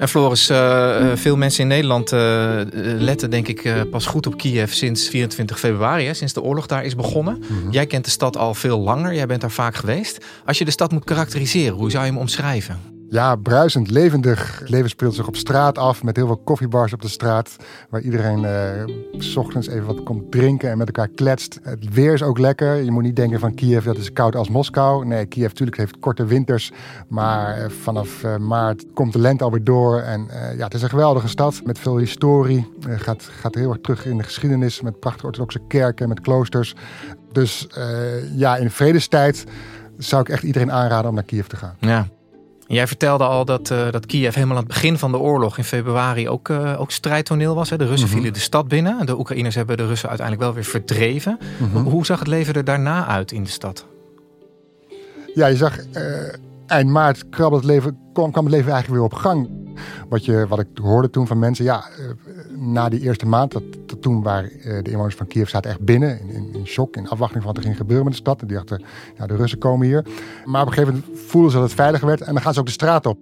En 0.00 0.08
Floris, 0.08 0.50
uh, 0.50 1.12
veel 1.14 1.36
mensen 1.36 1.62
in 1.62 1.68
Nederland 1.68 2.12
uh, 2.12 2.60
letten 2.98 3.30
denk 3.30 3.48
ik 3.48 3.90
pas 3.90 4.06
goed 4.06 4.26
op 4.26 4.36
Kiev 4.36 4.72
sinds 4.72 5.08
24 5.08 5.58
februari, 5.58 6.06
hè, 6.06 6.14
sinds 6.14 6.32
de 6.32 6.42
oorlog 6.42 6.66
daar 6.66 6.84
is 6.84 6.94
begonnen. 6.94 7.38
Mhm. 7.38 7.70
Jij 7.70 7.86
kent 7.86 8.04
de 8.04 8.10
stad 8.10 8.36
al 8.36 8.54
veel 8.54 8.78
langer, 8.78 9.14
jij 9.14 9.26
bent 9.26 9.40
daar 9.40 9.50
vaak 9.50 9.74
geweest. 9.74 10.24
Als 10.44 10.58
je 10.58 10.64
de 10.64 10.70
stad 10.70 10.92
moet 10.92 11.04
karakteriseren, 11.04 11.76
hoe 11.76 11.90
zou 11.90 12.04
je 12.04 12.10
hem 12.10 12.20
omschrijven? 12.20 12.99
Ja, 13.10 13.36
bruisend, 13.36 13.90
levendig. 13.90 14.62
Leven 14.66 14.90
speelt 14.90 15.14
zich 15.14 15.26
op 15.26 15.36
straat 15.36 15.78
af 15.78 16.02
met 16.02 16.16
heel 16.16 16.26
veel 16.26 16.36
koffiebars 16.36 16.92
op 16.92 17.02
de 17.02 17.08
straat. 17.08 17.56
Waar 17.88 18.00
iedereen 18.00 18.42
uh, 18.42 18.94
s 19.18 19.36
ochtends 19.36 19.68
even 19.68 19.86
wat 19.86 20.02
komt 20.02 20.30
drinken 20.30 20.70
en 20.70 20.78
met 20.78 20.86
elkaar 20.86 21.08
kletst. 21.08 21.58
Het 21.62 21.94
weer 21.94 22.12
is 22.12 22.22
ook 22.22 22.38
lekker. 22.38 22.74
Je 22.74 22.90
moet 22.90 23.02
niet 23.02 23.16
denken 23.16 23.40
van 23.40 23.54
Kiev, 23.54 23.84
dat 23.84 23.96
is 23.96 24.12
koud 24.12 24.36
als 24.36 24.48
Moskou. 24.48 25.06
Nee, 25.06 25.26
Kiev 25.26 25.48
natuurlijk 25.48 25.76
heeft 25.76 25.98
korte 25.98 26.24
winters. 26.24 26.72
Maar 27.08 27.58
uh, 27.58 27.68
vanaf 27.68 28.22
uh, 28.24 28.36
maart 28.36 28.84
komt 28.94 29.12
de 29.12 29.18
lente 29.18 29.44
alweer 29.44 29.64
door. 29.64 30.00
En 30.00 30.28
ja, 30.56 30.64
het 30.64 30.74
is 30.74 30.82
een 30.82 30.88
geweldige 30.88 31.28
stad 31.28 31.60
met 31.64 31.78
veel 31.78 31.96
historie. 31.96 32.72
gaat, 32.88 33.22
gaat 33.22 33.54
heel 33.54 33.70
erg 33.70 33.80
terug 33.80 34.06
in 34.06 34.16
de 34.16 34.24
geschiedenis 34.24 34.80
met 34.80 35.00
prachtige 35.00 35.26
orthodoxe 35.26 35.60
kerken, 35.68 36.08
met 36.08 36.20
kloosters. 36.20 36.74
Dus 37.32 37.68
ja, 38.36 38.56
in 38.56 38.70
vredestijd 38.70 39.44
zou 39.98 40.22
ik 40.22 40.28
echt 40.28 40.42
iedereen 40.42 40.72
aanraden 40.72 41.08
om 41.08 41.14
naar 41.14 41.24
Kiev 41.24 41.46
te 41.46 41.56
gaan. 41.56 41.74
Ja. 41.78 42.06
Jij 42.70 42.86
vertelde 42.86 43.24
al 43.24 43.44
dat, 43.44 43.70
uh, 43.70 43.90
dat 43.90 44.06
Kiev 44.06 44.34
helemaal 44.34 44.56
aan 44.56 44.62
het 44.62 44.72
begin 44.72 44.98
van 44.98 45.12
de 45.12 45.18
oorlog 45.18 45.58
in 45.58 45.64
februari 45.64 46.28
ook, 46.28 46.48
uh, 46.48 46.80
ook 46.80 46.90
strijdtoneel 46.90 47.54
was. 47.54 47.70
Hè? 47.70 47.76
De 47.76 47.86
Russen 47.86 48.08
mm 48.08 48.14
vielen 48.14 48.32
de 48.32 48.38
stad 48.38 48.68
binnen. 48.68 49.06
De 49.06 49.18
Oekraïners 49.18 49.54
hebben 49.54 49.76
de 49.76 49.86
Russen 49.86 50.08
uiteindelijk 50.08 50.46
wel 50.46 50.56
weer 50.56 50.70
verdreven. 50.70 51.38
Mm 51.58 51.70
-hmm. 51.72 51.84
Hoe 51.84 52.06
zag 52.06 52.18
het 52.18 52.28
leven 52.28 52.54
er 52.54 52.64
daarna 52.64 53.06
uit 53.06 53.32
in 53.32 53.44
de 53.44 53.50
stad? 53.50 53.86
Ja, 55.34 55.46
je 55.46 55.56
zag 55.56 55.78
uh, 55.78 56.02
eind 56.66 56.90
maart 56.90 57.28
kwam 57.28 57.52
het, 57.52 57.64
leven, 57.64 57.98
kwam, 58.12 58.30
kwam 58.30 58.44
het 58.44 58.54
leven 58.54 58.72
eigenlijk 58.72 59.02
weer 59.02 59.10
op 59.12 59.18
gang. 59.18 59.48
Wat, 60.08 60.24
je, 60.24 60.46
wat 60.48 60.58
ik 60.58 60.66
hoorde 60.82 61.10
toen 61.10 61.26
van 61.26 61.38
mensen, 61.38 61.64
ja, 61.64 61.84
na 62.56 62.88
die 62.88 63.00
eerste 63.00 63.26
maand, 63.26 63.52
dat, 63.52 63.62
toen 64.00 64.22
waren 64.22 64.50
de 64.84 64.90
inwoners 64.90 65.14
van 65.14 65.26
Kiev 65.26 65.48
zaten 65.48 65.70
echt 65.70 65.80
binnen, 65.80 66.20
in, 66.28 66.66
shock, 66.66 66.96
in 66.96 67.08
afwachting 67.08 67.42
van 67.42 67.52
wat 67.52 67.56
er 67.56 67.62
ging 67.62 67.76
gebeuren 67.76 68.04
met 68.04 68.14
de 68.14 68.20
stad. 68.20 68.40
En 68.40 68.46
die 68.46 68.56
dachten, 68.56 68.82
de 69.26 69.36
Russen 69.36 69.58
komen 69.58 69.86
hier. 69.86 70.06
Maar 70.44 70.62
op 70.62 70.66
een 70.66 70.72
gegeven 70.72 70.94
moment 70.94 71.20
voelden 71.20 71.50
ze 71.50 71.56
dat 71.56 71.66
het 71.66 71.76
veiliger 71.76 72.06
werd 72.06 72.20
en 72.20 72.32
dan 72.32 72.42
gaan 72.42 72.54
ze 72.54 72.60
ook 72.60 72.66
de 72.66 72.72
straat 72.72 73.06
op. 73.06 73.18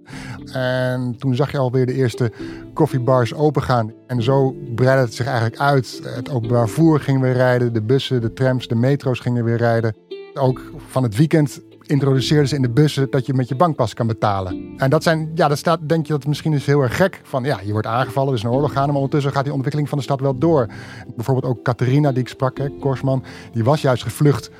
En 0.53 1.15
toen 1.17 1.35
zag 1.35 1.51
je 1.51 1.57
alweer 1.57 1.85
de 1.85 1.93
eerste 1.93 2.31
koffiebars 2.73 3.33
opengaan. 3.33 3.93
En 4.07 4.23
zo 4.23 4.55
breidde 4.75 5.03
het 5.03 5.13
zich 5.13 5.25
eigenlijk 5.25 5.61
uit. 5.61 6.01
Het 6.03 6.29
openbaar 6.29 6.69
voer 6.69 6.99
ging 6.99 7.21
weer 7.21 7.33
rijden, 7.33 7.73
de 7.73 7.81
bussen, 7.81 8.21
de 8.21 8.33
trams, 8.33 8.67
de 8.67 8.75
metro's 8.75 9.19
gingen 9.19 9.43
weer 9.43 9.57
rijden. 9.57 9.95
Ook 10.33 10.61
van 10.87 11.03
het 11.03 11.15
weekend 11.15 11.61
introduceerden 11.89 12.47
ze 12.47 12.55
in 12.55 12.61
de 12.61 12.69
bussen 12.69 13.07
dat 13.09 13.25
je 13.25 13.33
met 13.33 13.47
je 13.47 13.55
bankpas 13.55 13.93
kan 13.93 14.07
betalen. 14.07 14.73
En 14.77 14.89
dat 14.89 15.03
zijn, 15.03 15.31
ja, 15.35 15.47
dat 15.47 15.57
staat, 15.57 15.79
denk 15.89 16.05
je 16.05 16.11
dat 16.11 16.19
het 16.19 16.27
misschien 16.27 16.53
is 16.53 16.65
heel 16.65 16.81
erg 16.81 16.95
gek. 16.95 17.21
Van 17.23 17.43
ja, 17.43 17.59
je 17.63 17.71
wordt 17.71 17.87
aangevallen, 17.87 18.31
dus 18.31 18.43
een 18.43 18.49
oorlog 18.49 18.71
gaan. 18.71 18.87
Maar 18.87 18.95
ondertussen 18.95 19.31
gaat 19.31 19.43
die 19.43 19.53
ontwikkeling 19.53 19.89
van 19.89 19.97
de 19.97 20.03
stad 20.03 20.19
wel 20.19 20.37
door. 20.37 20.67
Bijvoorbeeld 21.15 21.53
ook 21.53 21.63
Catharina, 21.63 22.11
die 22.11 22.21
ik 22.21 22.27
sprak, 22.27 22.57
hè, 22.57 22.69
Korsman, 22.79 23.23
die 23.53 23.63
was 23.63 23.81
juist 23.81 24.03
gevlucht 24.03 24.51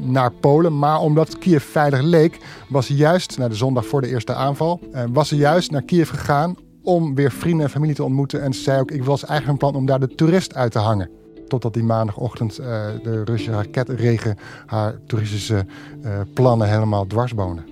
naar 0.00 0.32
Polen. 0.32 0.78
Maar 0.78 1.00
omdat 1.00 1.38
Kiev 1.38 1.64
veilig 1.64 2.02
leek, 2.02 2.38
was 2.68 2.86
ze 2.86 2.94
juist, 2.94 3.38
naar 3.38 3.48
de 3.48 3.54
zondag 3.54 3.86
voor 3.86 4.00
de 4.00 4.08
eerste 4.08 4.34
aanval, 4.34 4.80
was 5.12 5.28
ze 5.28 5.36
juist 5.36 5.70
naar 5.70 5.82
Kiev 5.82 6.10
gegaan 6.10 6.56
om 6.82 7.14
weer 7.14 7.32
vrienden 7.32 7.64
en 7.64 7.72
familie 7.72 7.94
te 7.94 8.04
ontmoeten. 8.04 8.42
En 8.42 8.52
ze 8.52 8.62
zei 8.62 8.80
ook, 8.80 8.90
ik 8.90 9.04
was 9.04 9.24
eigenlijk 9.24 9.52
een 9.52 9.68
plan 9.68 9.80
om 9.80 9.86
daar 9.86 10.00
de 10.00 10.14
toerist 10.14 10.54
uit 10.54 10.72
te 10.72 10.78
hangen. 10.78 11.10
Totdat 11.48 11.74
die 11.74 11.82
maandagochtend 11.82 12.58
uh, 12.58 12.66
de 13.02 13.24
Russische 13.24 13.50
raketregen 13.50 14.36
haar 14.66 14.94
toeristische 15.06 15.66
uh, 16.04 16.20
plannen 16.34 16.68
helemaal 16.68 17.06
dwarsbonen. 17.06 17.64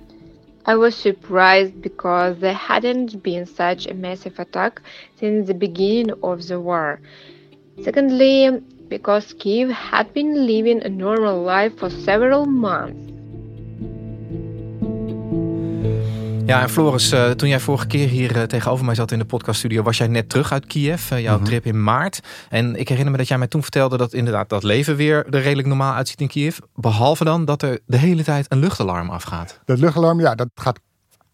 I 0.67 0.75
was 0.75 1.01
surprised 1.01 1.81
because 1.81 2.39
there 2.39 2.57
hadn't 2.67 3.21
been 3.21 3.45
such 3.45 3.87
a 3.89 3.93
massive 3.93 4.39
attack 4.39 4.81
since 5.15 5.47
the 5.47 5.55
beginning 5.55 6.13
of 6.19 6.45
the 6.45 6.59
war. 6.59 6.99
Secondly, 7.79 8.61
because 8.89 9.33
Kiev 9.37 9.69
had 9.69 10.11
been 10.13 10.45
living 10.45 10.83
a 10.83 10.89
normal 10.89 11.41
life 11.41 11.77
for 11.77 11.89
several 11.89 12.45
months. 12.45 13.16
Ja, 16.47 16.61
en 16.61 16.69
Floris, 16.69 17.13
uh, 17.13 17.29
toen 17.29 17.49
jij 17.49 17.59
vorige 17.59 17.87
keer 17.87 18.07
hier 18.07 18.35
uh, 18.35 18.43
tegenover 18.43 18.85
mij 18.85 18.95
zat 18.95 19.11
in 19.11 19.19
de 19.19 19.25
podcaststudio, 19.25 19.83
was 19.83 19.97
jij 19.97 20.07
net 20.07 20.29
terug 20.29 20.51
uit 20.51 20.65
Kiev, 20.65 21.11
uh, 21.11 21.19
jouw 21.19 21.35
-hmm. 21.35 21.45
trip 21.45 21.65
in 21.65 21.83
maart. 21.83 22.19
En 22.49 22.75
ik 22.75 22.87
herinner 22.87 23.11
me 23.11 23.17
dat 23.17 23.27
jij 23.27 23.37
mij 23.37 23.47
toen 23.47 23.61
vertelde 23.61 23.97
dat 23.97 24.13
inderdaad 24.13 24.49
dat 24.49 24.63
leven 24.63 24.95
weer 24.95 25.25
er 25.25 25.41
redelijk 25.41 25.67
normaal 25.67 25.93
uitziet 25.93 26.21
in 26.21 26.27
Kiev. 26.27 26.57
Behalve 26.75 27.23
dan 27.23 27.45
dat 27.45 27.61
er 27.61 27.79
de 27.85 27.97
hele 27.97 28.23
tijd 28.23 28.45
een 28.51 28.59
luchtalarm 28.59 29.09
afgaat. 29.09 29.59
Dat 29.65 29.79
luchtalarm, 29.79 30.19
ja, 30.19 30.35
dat 30.35 30.49
gaat 30.55 30.79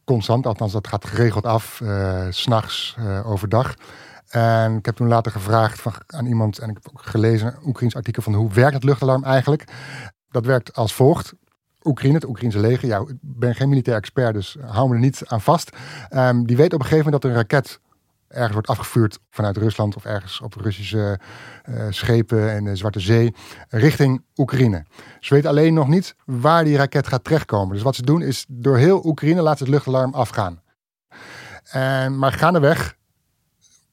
constant, 0.03 0.45
althans 0.45 0.71
dat 0.71 0.87
gaat 0.87 1.05
geregeld 1.05 1.45
af, 1.45 1.81
s'nachts, 2.29 2.95
overdag. 3.25 3.73
En 4.29 4.77
ik 4.77 4.85
heb 4.85 4.95
toen 4.95 5.07
later 5.07 5.31
gevraagd 5.31 5.81
van, 5.81 5.93
aan 6.07 6.25
iemand, 6.25 6.59
en 6.59 6.69
ik 6.69 6.77
heb 6.81 6.93
ook 6.93 7.01
gelezen 7.01 7.47
een 7.47 7.67
Oekraïns 7.67 7.95
artikel 7.95 8.21
van 8.21 8.33
hoe 8.33 8.51
werkt 8.51 8.73
het 8.73 8.83
luchtalarm 8.83 9.23
eigenlijk. 9.23 9.63
Dat 10.29 10.45
werkt 10.45 10.73
als 10.73 10.93
volgt. 10.93 11.33
Oekraïne, 11.85 12.15
het 12.15 12.27
Oekraïnse 12.27 12.59
leger. 12.59 12.87
Ja, 12.87 12.99
ik 12.99 13.15
ben 13.21 13.55
geen 13.55 13.69
militair 13.69 13.97
expert, 13.97 14.33
dus 14.33 14.57
hou 14.65 14.87
me 14.89 14.93
er 14.93 14.99
niet 14.99 15.21
aan 15.25 15.41
vast. 15.41 15.77
Um, 16.11 16.45
die 16.45 16.57
weet 16.57 16.73
op 16.73 16.79
een 16.79 16.85
gegeven 16.85 17.05
moment 17.05 17.21
dat 17.21 17.31
een 17.31 17.37
raket 17.37 17.79
ergens 18.27 18.53
wordt 18.53 18.67
afgevuurd 18.67 19.19
vanuit 19.29 19.57
Rusland 19.57 19.95
of 19.95 20.05
ergens 20.05 20.41
op 20.41 20.53
Russische 20.53 21.19
uh, 21.69 21.85
schepen 21.89 22.55
in 22.55 22.63
de 22.63 22.75
Zwarte 22.75 22.99
Zee 22.99 23.35
richting 23.69 24.23
Oekraïne. 24.35 24.85
Ze 25.19 25.33
weten 25.33 25.49
alleen 25.49 25.73
nog 25.73 25.87
niet 25.87 26.15
waar 26.25 26.63
die 26.63 26.77
raket 26.77 27.07
gaat 27.07 27.23
terechtkomen. 27.23 27.73
Dus 27.73 27.83
wat 27.83 27.95
ze 27.95 28.01
doen 28.01 28.21
is 28.21 28.45
door 28.47 28.77
heel 28.77 29.05
Oekraïne 29.05 29.41
laten 29.41 29.57
ze 29.57 29.63
het 29.63 29.73
luchtalarm 29.73 30.13
afgaan. 30.13 30.61
En, 31.63 32.17
maar 32.17 32.31
gaandeweg 32.31 32.95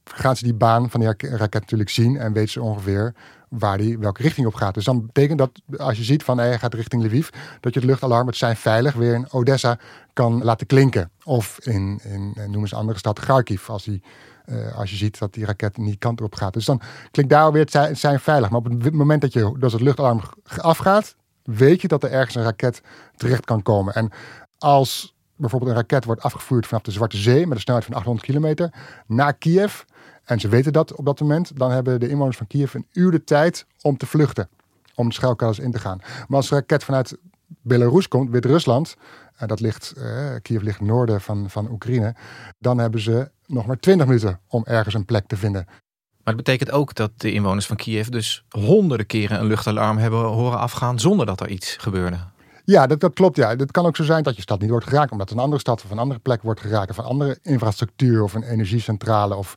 gaan 0.05 0.37
ze 0.37 0.45
die 0.45 0.55
baan 0.55 0.91
van 0.91 1.01
die 1.01 1.09
raket 1.19 1.61
natuurlijk 1.61 1.91
zien 1.91 2.17
en 2.17 2.33
weten 2.33 2.51
ze 2.53 2.63
ongeveer 2.63 3.15
waar 3.51 3.79
die 3.79 3.99
welke 3.99 4.23
richting 4.23 4.47
op 4.47 4.55
gaat. 4.55 4.75
Dus 4.75 4.85
dan 4.85 5.07
betekent 5.07 5.39
dat 5.39 5.51
als 5.77 5.99
je 5.99 6.05
ziet 6.05 6.23
van 6.23 6.39
hij 6.39 6.59
gaat 6.59 6.75
richting 6.75 7.03
Lviv, 7.03 7.29
dat 7.61 7.75
je 7.75 7.81
het 7.81 7.89
luchtalarm 7.89 8.27
het 8.27 8.37
zijn 8.37 8.57
veilig 8.57 8.95
weer 8.95 9.15
in 9.15 9.33
Odessa 9.33 9.79
kan 10.13 10.45
laten 10.45 10.67
klinken. 10.67 11.11
Of 11.25 11.59
in, 11.61 12.01
in 12.03 12.35
noem 12.51 12.61
eens 12.61 12.73
een 12.73 12.79
andere 12.79 12.99
stad, 12.99 13.21
Kharkiv, 13.21 13.69
als, 13.69 13.85
die, 13.85 14.03
uh, 14.47 14.79
als 14.79 14.91
je 14.91 14.97
ziet 14.97 15.19
dat 15.19 15.35
die 15.35 15.45
raket 15.45 15.77
niet 15.77 15.99
kant 15.99 16.21
op 16.21 16.35
gaat. 16.35 16.53
Dus 16.53 16.65
dan 16.65 16.81
klinkt 17.11 17.33
daar 17.33 17.53
weer 17.53 17.67
het 17.71 17.99
zijn, 17.99 18.21
veilig. 18.21 18.51
Maar 18.51 18.59
op 18.59 18.83
het 18.83 18.93
moment 18.93 19.21
dat, 19.21 19.33
je, 19.33 19.57
dat 19.59 19.73
het 19.73 19.81
luchtalarm 19.81 20.21
afgaat, 20.57 21.17
weet 21.43 21.81
je 21.81 21.89
dat 21.89 22.03
er 22.03 22.11
ergens 22.11 22.35
een 22.35 22.43
raket 22.43 22.83
terecht 23.17 23.45
kan 23.45 23.63
komen. 23.63 23.95
En 23.95 24.11
als 24.59 25.15
bijvoorbeeld 25.37 25.71
een 25.71 25.77
raket 25.77 26.05
wordt 26.05 26.23
afgevuurd 26.23 26.67
vanaf 26.67 26.83
de 26.83 26.91
Zwarte 26.91 27.17
Zee 27.17 27.47
met 27.47 27.55
een 27.55 27.61
snelheid 27.61 27.87
van 27.87 27.95
800 27.95 28.27
kilometer 28.27 28.73
naar 29.07 29.35
Kiev, 29.35 29.83
en 30.25 30.41
ze 30.41 30.49
weten 30.49 30.73
dat 30.73 30.95
op 30.95 31.05
dat 31.05 31.21
moment, 31.21 31.59
dan 31.59 31.71
hebben 31.71 32.01
de 32.01 32.09
inwoners 32.09 32.37
van 32.37 32.47
Kiev 32.47 32.75
een 32.75 32.87
uur 32.93 33.11
de 33.11 33.25
tijd 33.25 33.67
om 33.83 33.97
te 33.97 34.07
vluchten. 34.07 34.49
Om 34.95 35.09
de 35.09 35.15
schuilkelders 35.15 35.59
in 35.59 35.71
te 35.71 35.79
gaan. 35.79 35.99
Maar 35.99 36.37
als 36.37 36.51
een 36.51 36.57
raket 36.57 36.85
vanuit 36.85 37.19
Belarus 37.47 38.09
komt, 38.09 38.31
Wit-Rusland, 38.31 38.97
en 39.37 39.49
dat 39.49 39.61
ligt, 39.61 39.93
eh, 39.93 40.35
Kiev 40.43 40.63
ligt 40.63 40.81
noorden 40.81 41.21
van, 41.21 41.51
van 41.51 41.71
Oekraïne, 41.71 42.15
dan 42.59 42.79
hebben 42.79 43.01
ze 43.01 43.31
nog 43.47 43.67
maar 43.67 43.79
20 43.79 44.07
minuten 44.07 44.41
om 44.49 44.65
ergens 44.65 44.95
een 44.95 45.05
plek 45.05 45.27
te 45.27 45.37
vinden. 45.37 45.65
Maar 45.67 46.35
het 46.35 46.45
betekent 46.45 46.71
ook 46.71 46.95
dat 46.95 47.11
de 47.17 47.33
inwoners 47.33 47.67
van 47.67 47.77
Kiev 47.77 48.07
dus 48.07 48.45
honderden 48.49 49.07
keren 49.07 49.41
een 49.41 49.47
luchtalarm 49.47 49.99
hebben 49.99 50.21
horen 50.21 50.59
afgaan 50.59 50.99
zonder 50.99 51.27
dat 51.27 51.41
er 51.41 51.49
iets 51.49 51.77
gebeurde. 51.77 52.19
Ja, 52.65 52.87
dat, 52.87 53.01
dat 53.01 53.13
klopt. 53.13 53.37
Ja. 53.37 53.57
Het 53.57 53.71
kan 53.71 53.87
ook 53.87 53.97
zo 53.97 54.05
zijn 54.05 54.23
dat 54.23 54.37
je 54.37 54.43
stad 54.43 54.61
niet 54.61 54.71
wordt 54.71 54.87
geraakt, 54.87 55.13
omdat 55.13 55.31
een 55.31 55.39
andere 55.39 55.61
stad 55.61 55.85
of 55.85 55.91
een 55.91 55.99
andere 55.99 56.21
plek 56.21 56.43
wordt 56.43 56.61
geraakt, 56.61 56.91
of 56.91 56.99
een 56.99 57.05
andere 57.05 57.39
infrastructuur 57.43 58.23
of 58.23 58.35
een 58.35 58.43
energiecentrale 58.43 59.37
of 59.37 59.55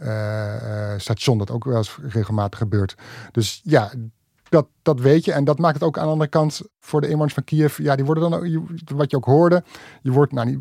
uh, 0.00 0.92
station, 0.96 1.38
dat 1.38 1.50
ook 1.50 1.64
wel 1.64 1.76
eens 1.76 1.98
regelmatig 2.02 2.58
gebeurt. 2.58 2.94
Dus 3.32 3.60
ja, 3.64 3.92
dat, 4.54 4.66
dat 4.82 5.00
weet 5.00 5.24
je. 5.24 5.32
En 5.32 5.44
dat 5.44 5.58
maakt 5.58 5.74
het 5.74 5.82
ook 5.82 5.98
aan 5.98 6.04
de 6.04 6.10
andere 6.10 6.30
kant 6.30 6.60
voor 6.80 7.00
de 7.00 7.08
inwoners 7.08 7.34
van 7.34 7.44
Kiev. 7.44 7.78
Ja, 7.78 7.96
die 7.96 8.04
worden 8.04 8.30
dan, 8.30 8.66
wat 8.94 9.10
je 9.10 9.16
ook 9.16 9.24
hoorde, 9.24 9.64
je 10.02 10.12
wordt 10.12 10.32
nou 10.32 10.46
niet 10.46 10.60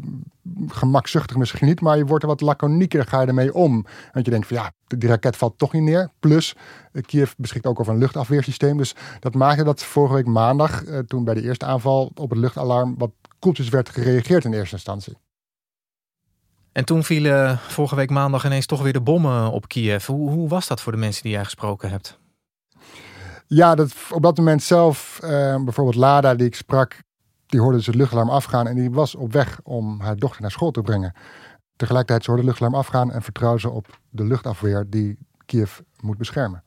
gemakzuchtig 0.67 1.37
misschien 1.37 1.67
niet, 1.67 1.81
maar 1.81 1.97
je 1.97 2.05
wordt 2.05 2.23
er 2.23 2.29
wat 2.29 2.41
laconieker, 2.41 3.05
ga 3.05 3.21
je 3.21 3.27
ermee 3.27 3.53
om. 3.53 3.85
Want 4.11 4.25
je 4.25 4.31
denkt 4.31 4.47
van 4.47 4.57
ja, 4.57 4.71
die 4.87 5.09
raket 5.09 5.37
valt 5.37 5.57
toch 5.57 5.73
niet 5.73 5.83
neer. 5.83 6.09
Plus, 6.19 6.55
Kiev 7.01 7.31
beschikt 7.37 7.65
ook 7.65 7.79
over 7.79 7.93
een 7.93 7.99
luchtafweersysteem. 7.99 8.77
Dus 8.77 8.95
dat 9.19 9.33
maakte 9.33 9.63
dat 9.63 9.83
vorige 9.83 10.13
week 10.13 10.25
maandag, 10.25 10.83
eh, 10.83 10.99
toen 10.99 11.23
bij 11.23 11.33
de 11.33 11.41
eerste 11.41 11.65
aanval 11.65 12.11
op 12.15 12.29
het 12.29 12.39
luchtalarm, 12.39 12.95
wat 12.97 13.11
koeltjes 13.39 13.69
werd 13.69 13.89
gereageerd 13.89 14.45
in 14.45 14.53
eerste 14.53 14.75
instantie. 14.75 15.17
En 16.71 16.85
toen 16.85 17.03
vielen 17.03 17.57
vorige 17.57 17.95
week 17.95 18.09
maandag 18.09 18.45
ineens 18.45 18.65
toch 18.65 18.81
weer 18.81 18.93
de 18.93 19.01
bommen 19.01 19.51
op 19.51 19.67
Kiev. 19.67 20.05
Hoe, 20.05 20.29
hoe 20.29 20.49
was 20.49 20.67
dat 20.67 20.81
voor 20.81 20.91
de 20.91 20.97
mensen 20.97 21.23
die 21.23 21.31
jij 21.31 21.43
gesproken 21.43 21.89
hebt? 21.89 22.21
Ja, 23.53 23.75
dat, 23.75 23.93
op 24.11 24.21
dat 24.21 24.37
moment 24.37 24.63
zelf, 24.63 25.19
uh, 25.23 25.29
bijvoorbeeld 25.63 25.95
Lada 25.95 26.35
die 26.35 26.47
ik 26.47 26.55
sprak, 26.55 26.99
die 27.45 27.59
hoorde 27.59 27.77
dus 27.77 27.85
het 27.85 27.95
luchtalarm 27.95 28.29
afgaan 28.29 28.67
en 28.67 28.75
die 28.75 28.91
was 28.91 29.15
op 29.15 29.33
weg 29.33 29.59
om 29.63 29.99
haar 30.01 30.15
dochter 30.15 30.41
naar 30.41 30.51
school 30.51 30.71
te 30.71 30.81
brengen. 30.81 31.13
Tegelijkertijd 31.75 32.23
ze 32.23 32.31
hoorde 32.31 32.45
het 32.45 32.51
luchtalarm 32.51 32.85
afgaan 32.85 33.11
en 33.11 33.21
vertrouwde 33.21 33.59
ze 33.59 33.69
op 33.69 33.99
de 34.09 34.23
luchtafweer 34.23 34.85
die 34.89 35.17
Kiev 35.45 35.79
moet 36.01 36.17
beschermen. 36.17 36.63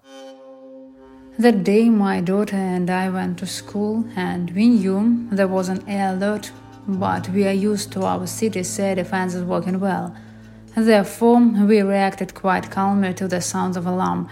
That 1.41 1.65
day 1.65 1.89
my 1.89 2.23
daughter 2.23 2.59
and 2.59 2.89
I 2.89 3.11
went 3.11 3.37
to 3.37 3.47
school 3.47 4.05
and 4.17 4.53
we 4.53 4.61
knew 4.61 5.29
there 5.35 5.49
was 5.49 5.69
an 5.69 5.87
air 5.87 6.15
alert, 6.15 6.53
but 6.85 7.31
we 7.33 7.45
are 7.45 7.67
used 7.69 7.91
to 7.91 8.01
our 8.01 8.27
city's 8.27 8.79
air 8.79 8.95
defenses 8.95 9.43
working 9.43 9.81
well. 9.81 10.13
Therefore, 10.75 11.41
we 11.67 11.83
reacted 11.83 12.33
quite 12.33 12.71
calmly 12.71 13.15
to 13.15 13.27
the 13.27 13.41
sounds 13.41 13.77
of 13.77 13.87
alarm. 13.87 14.29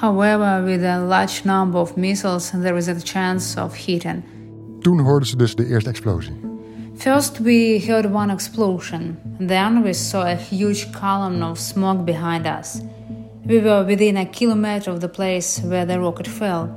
However, 0.00 0.62
with 0.64 0.82
a 0.82 0.98
large 0.98 1.44
number 1.44 1.78
of 1.78 1.96
missiles, 1.96 2.50
there 2.50 2.76
is 2.76 2.88
a 2.88 2.94
chance 3.02 3.62
of 3.62 3.74
hitting. 3.74 4.22
Toen 4.80 5.00
hoorden 5.00 5.28
ze 5.28 5.36
dus 5.36 5.54
de 5.54 5.66
eerste 5.66 5.88
explosie. 5.88 6.40
First, 6.96 7.38
we 7.38 7.84
heard 7.86 8.12
one 8.12 8.32
explosion. 8.32 9.18
Then 9.46 9.82
we 9.82 9.92
saw 9.92 10.22
a 10.22 10.36
huge 10.36 10.90
column 10.90 11.42
of 11.42 11.58
smoke 11.58 12.04
behind 12.04 12.46
us. 12.46 12.80
We 13.44 13.62
were 13.62 13.84
within 13.84 14.16
a 14.16 14.24
kilometer 14.24 14.92
of 14.92 14.98
the 14.98 15.08
place 15.08 15.66
where 15.66 15.86
the 15.86 15.96
rocket 15.96 16.28
fell. 16.28 16.68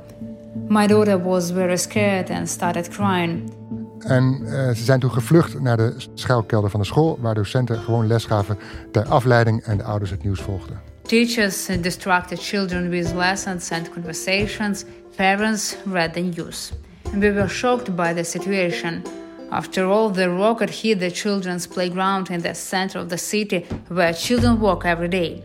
My 0.68 0.86
daughter 0.86 1.22
was 1.22 1.50
very 1.50 1.76
scared 1.76 2.30
and 2.30 2.48
started 2.48 2.88
crying. 2.88 3.52
En 3.98 4.38
uh, 4.42 4.50
ze 4.50 4.84
zijn 4.84 5.00
toen 5.00 5.12
gevlucht 5.12 5.60
naar 5.60 5.76
de 5.76 5.94
schuilkelder 6.14 6.70
van 6.70 6.80
de 6.80 6.86
school, 6.86 7.18
waar 7.20 7.34
docenten 7.34 7.78
gewoon 7.78 8.06
les 8.06 8.24
gaven 8.24 8.58
ter 8.90 9.04
afleiding 9.04 9.62
en 9.62 9.76
de 9.76 9.84
ouders 9.84 10.10
het 10.10 10.22
nieuws 10.22 10.40
volgden. 10.40 10.93
Teachers 11.14 11.68
distracted 11.80 12.40
children 12.40 12.90
with 12.90 13.14
lessons 13.14 13.70
and 13.70 13.88
conversations. 13.92 14.84
Parents 15.16 15.76
read 15.86 16.12
the 16.12 16.22
news. 16.22 16.72
We 17.14 17.30
were 17.30 17.46
shocked 17.46 17.94
by 17.94 18.12
the 18.12 18.24
situation. 18.24 19.04
After 19.52 19.86
all, 19.86 20.10
the 20.10 20.28
rocket 20.28 20.70
hit 20.70 20.98
the 20.98 21.12
children's 21.12 21.68
playground 21.68 22.30
in 22.30 22.42
the 22.42 22.52
center 22.52 22.98
of 22.98 23.10
the 23.10 23.16
city 23.16 23.64
where 23.90 24.12
children 24.12 24.58
walk 24.58 24.84
every 24.84 25.06
day. 25.06 25.44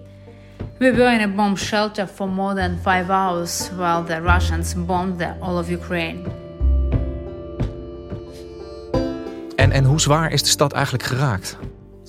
We 0.80 0.90
were 0.90 1.14
in 1.14 1.22
a 1.22 1.28
bomb 1.28 1.56
shelter 1.56 2.08
for 2.08 2.28
more 2.28 2.56
than 2.56 2.80
five 2.80 3.12
hours 3.12 3.70
while 3.78 4.02
the 4.02 4.24
Russians 4.24 4.74
bombed 4.74 5.20
the 5.20 5.36
all 5.40 5.60
of 5.60 5.70
Ukraine. 5.70 6.26
En, 9.56 9.72
en 9.72 9.84
hoe 9.84 10.02
zwaar 10.02 10.32
is 10.32 10.44
de 10.44 10.50
stad 10.50 10.74
eigenlijk 10.74 11.04
geraakt? 11.04 11.58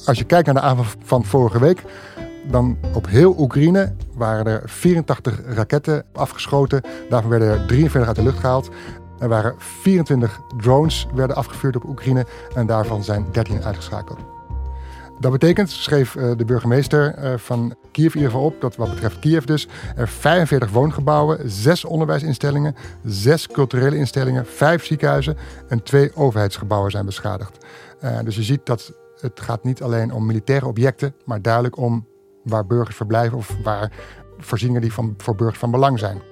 Als 0.04 0.18
je 0.18 0.24
kijkt 0.24 0.46
naar 0.46 0.54
de 0.54 0.60
avond 0.60 0.96
van 1.04 1.24
vorige 1.24 1.60
week, 1.60 1.82
dan 2.48 2.78
op 2.94 3.06
heel 3.06 3.34
Oekraïne 3.38 3.92
waren 4.14 4.46
er 4.46 4.62
84 4.64 5.40
raketten 5.46 6.04
afgeschoten. 6.12 6.82
Daarvan 7.08 7.30
werden 7.30 7.48
er 7.48 7.66
43 7.66 8.06
uit 8.06 8.16
de 8.16 8.22
lucht 8.22 8.38
gehaald. 8.38 8.70
Er 9.18 9.28
waren 9.28 9.54
24 9.58 10.40
drones 10.56 11.06
werden 11.14 11.36
afgevuurd 11.36 11.76
op 11.76 11.84
Oekraïne 11.84 12.26
en 12.54 12.66
daarvan 12.66 13.04
zijn 13.04 13.26
13 13.32 13.64
uitgeschakeld. 13.64 14.18
Dat 15.20 15.32
betekent, 15.32 15.70
schreef 15.70 16.16
eh, 16.16 16.30
de 16.36 16.44
burgemeester 16.44 17.14
eh, 17.14 17.32
van 17.36 17.74
Kiev 17.92 18.14
in 18.14 18.20
ieder 18.20 18.30
geval 18.30 18.46
op, 18.46 18.60
dat 18.60 18.76
wat 18.76 18.90
betreft 18.90 19.18
Kiev 19.18 19.44
dus, 19.44 19.68
er 19.96 20.08
45 20.08 20.70
woongebouwen, 20.70 21.50
6 21.50 21.84
onderwijsinstellingen, 21.84 22.74
6 23.04 23.46
culturele 23.46 23.96
instellingen, 23.96 24.46
5 24.46 24.84
ziekenhuizen 24.84 25.36
en 25.68 25.82
2 25.82 26.16
overheidsgebouwen 26.16 26.90
zijn 26.90 27.06
beschadigd. 27.06 27.66
Uh, 28.04 28.18
dus 28.24 28.36
je 28.36 28.42
ziet 28.42 28.66
dat 28.66 28.92
het 29.20 29.40
gaat 29.40 29.64
niet 29.64 29.82
alleen 29.82 30.12
om 30.12 30.26
militaire 30.26 30.66
objecten, 30.66 31.14
maar 31.24 31.42
duidelijk 31.42 31.76
om 31.76 32.06
waar 32.44 32.66
burgers 32.66 32.96
verblijven 32.96 33.38
of 33.38 33.56
waar 33.62 33.92
voorzieningen 34.38 34.82
die 34.82 34.92
van, 34.92 35.14
voor 35.16 35.34
burgers 35.34 35.58
van 35.58 35.70
belang 35.70 35.98
zijn. 35.98 36.22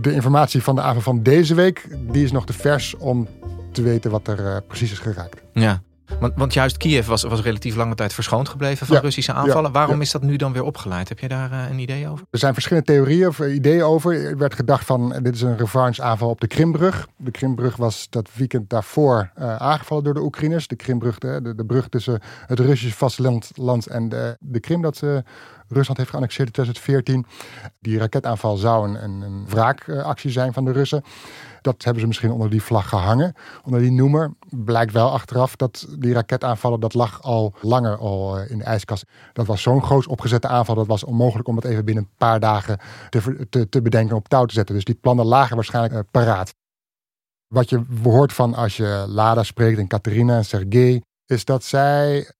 De 0.00 0.12
informatie 0.12 0.62
van 0.62 0.74
de 0.74 0.80
avond 0.80 1.04
van 1.04 1.22
deze 1.22 1.54
week 1.54 1.88
die 2.12 2.24
is 2.24 2.32
nog 2.32 2.46
te 2.46 2.52
vers 2.52 2.96
om 2.96 3.28
te 3.72 3.82
weten 3.82 4.10
wat 4.10 4.28
er 4.28 4.40
uh, 4.40 4.56
precies 4.66 4.92
is 4.92 4.98
geraakt. 4.98 5.42
Ja, 5.52 5.82
want, 6.20 6.32
want 6.36 6.54
juist 6.54 6.76
Kiev 6.76 7.06
was, 7.06 7.22
was 7.22 7.42
relatief 7.42 7.76
lange 7.76 7.94
tijd 7.94 8.12
verschoond 8.12 8.48
gebleven 8.48 8.86
van 8.86 8.96
Ja, 8.96 9.02
Russische 9.02 9.32
aanvallen. 9.32 9.64
ja, 9.64 9.70
Waarom 9.70 9.96
ja. 9.96 10.02
is 10.02 10.10
dat 10.10 10.22
nu 10.22 10.36
dan 10.36 10.52
weer 10.52 10.62
opgeleid? 10.62 11.08
Heb 11.08 11.18
je 11.18 11.28
daar 11.28 11.52
eh, 11.52 11.70
een 11.70 11.78
idee 11.78 12.08
over? 12.08 12.26
Er 12.30 12.38
zijn 12.38 12.52
verschillende 12.52 12.86
theorieën 12.92 13.28
of 13.28 13.38
ideeën 13.38 13.82
over. 13.82 14.26
Er 14.26 14.38
werd 14.38 14.54
gedacht 14.54 14.84
van 14.84 15.16
dit 15.22 15.34
is 15.34 15.40
een 15.40 15.56
revanche-aanval 15.56 16.28
op 16.28 16.40
de 16.40 16.46
Krimbrug. 16.46 17.08
De 17.16 17.30
Krimbrug 17.30 17.76
was 17.76 18.06
dat 18.10 18.28
weekend 18.34 18.70
daarvoor 18.70 19.30
eh, 19.34 19.56
aangevallen 19.56 20.04
door 20.04 20.14
de 20.14 20.22
Oekraïners. 20.22 20.66
De 20.66 20.76
Krimbrug, 20.76 21.18
de, 21.18 21.40
de, 21.42 21.54
de 21.54 21.64
brug 21.64 21.88
tussen 21.88 22.20
het 22.46 22.58
Russische 22.58 22.96
vasteland 22.96 23.50
land 23.54 23.86
en 23.86 24.08
de, 24.08 24.36
de 24.40 24.60
Krim 24.60 24.82
dat 24.82 25.02
eh, 25.02 25.16
Rusland 25.68 25.98
heeft 25.98 26.10
geannexeerd 26.10 26.46
in 26.46 26.52
2014. 26.52 27.26
Die 27.80 27.98
raketaanval 27.98 28.56
zou 28.56 28.88
een, 28.88 29.22
een, 29.22 29.46
wraakactie 29.48 30.30
zijn 30.30 30.52
van 30.52 30.64
de 30.64 30.72
Russen. 30.72 31.02
Dat 31.60 31.84
hebben 31.84 32.00
ze 32.00 32.06
misschien 32.06 32.30
onder 32.30 32.50
die 32.50 32.62
vlag 32.62 32.88
gehangen, 32.88 33.34
onder 33.64 33.80
die 33.80 33.90
noemer. 33.90 34.34
Blijkt 34.48 34.92
wel 34.92 35.10
achteraf 35.10 35.56
dat 35.56 35.86
die 35.98 36.12
raketaanvallen, 36.12 36.80
dat 36.80 36.94
lag 36.94 37.22
al 37.22 37.54
langer 37.60 37.96
al 37.96 38.38
in 38.38 38.58
de 38.58 38.64
ijskast. 38.64 39.04
Dat 39.32 39.46
was 39.46 39.62
zo'n 39.62 39.82
groot 39.82 40.06
opgezette 40.06 40.48
aanval, 40.48 40.74
dat 40.74 40.86
was 40.86 41.04
onmogelijk 41.04 41.48
om 41.48 41.56
het 41.56 41.64
even 41.64 41.84
binnen 41.84 42.04
een 42.04 42.16
paar 42.16 42.40
dagen 42.40 42.78
te, 43.08 43.46
te, 43.50 43.68
te 43.68 43.82
bedenken 43.82 44.16
op 44.16 44.28
touw 44.28 44.44
te 44.44 44.54
zetten. 44.54 44.74
Dus 44.74 44.84
die 44.84 44.94
plannen 44.94 45.26
lagen 45.26 45.56
waarschijnlijk 45.56 46.10
paraat. 46.10 46.54
Wat 47.46 47.68
je 47.68 47.84
hoort 48.02 48.32
van 48.32 48.54
als 48.54 48.76
je 48.76 49.04
Lada 49.08 49.42
spreekt 49.42 49.78
en 49.78 49.86
Katerina 49.86 50.36
en 50.36 50.44
Sergej, 50.44 51.02
is 51.26 51.44
dat 51.44 51.64
zij 51.64 52.32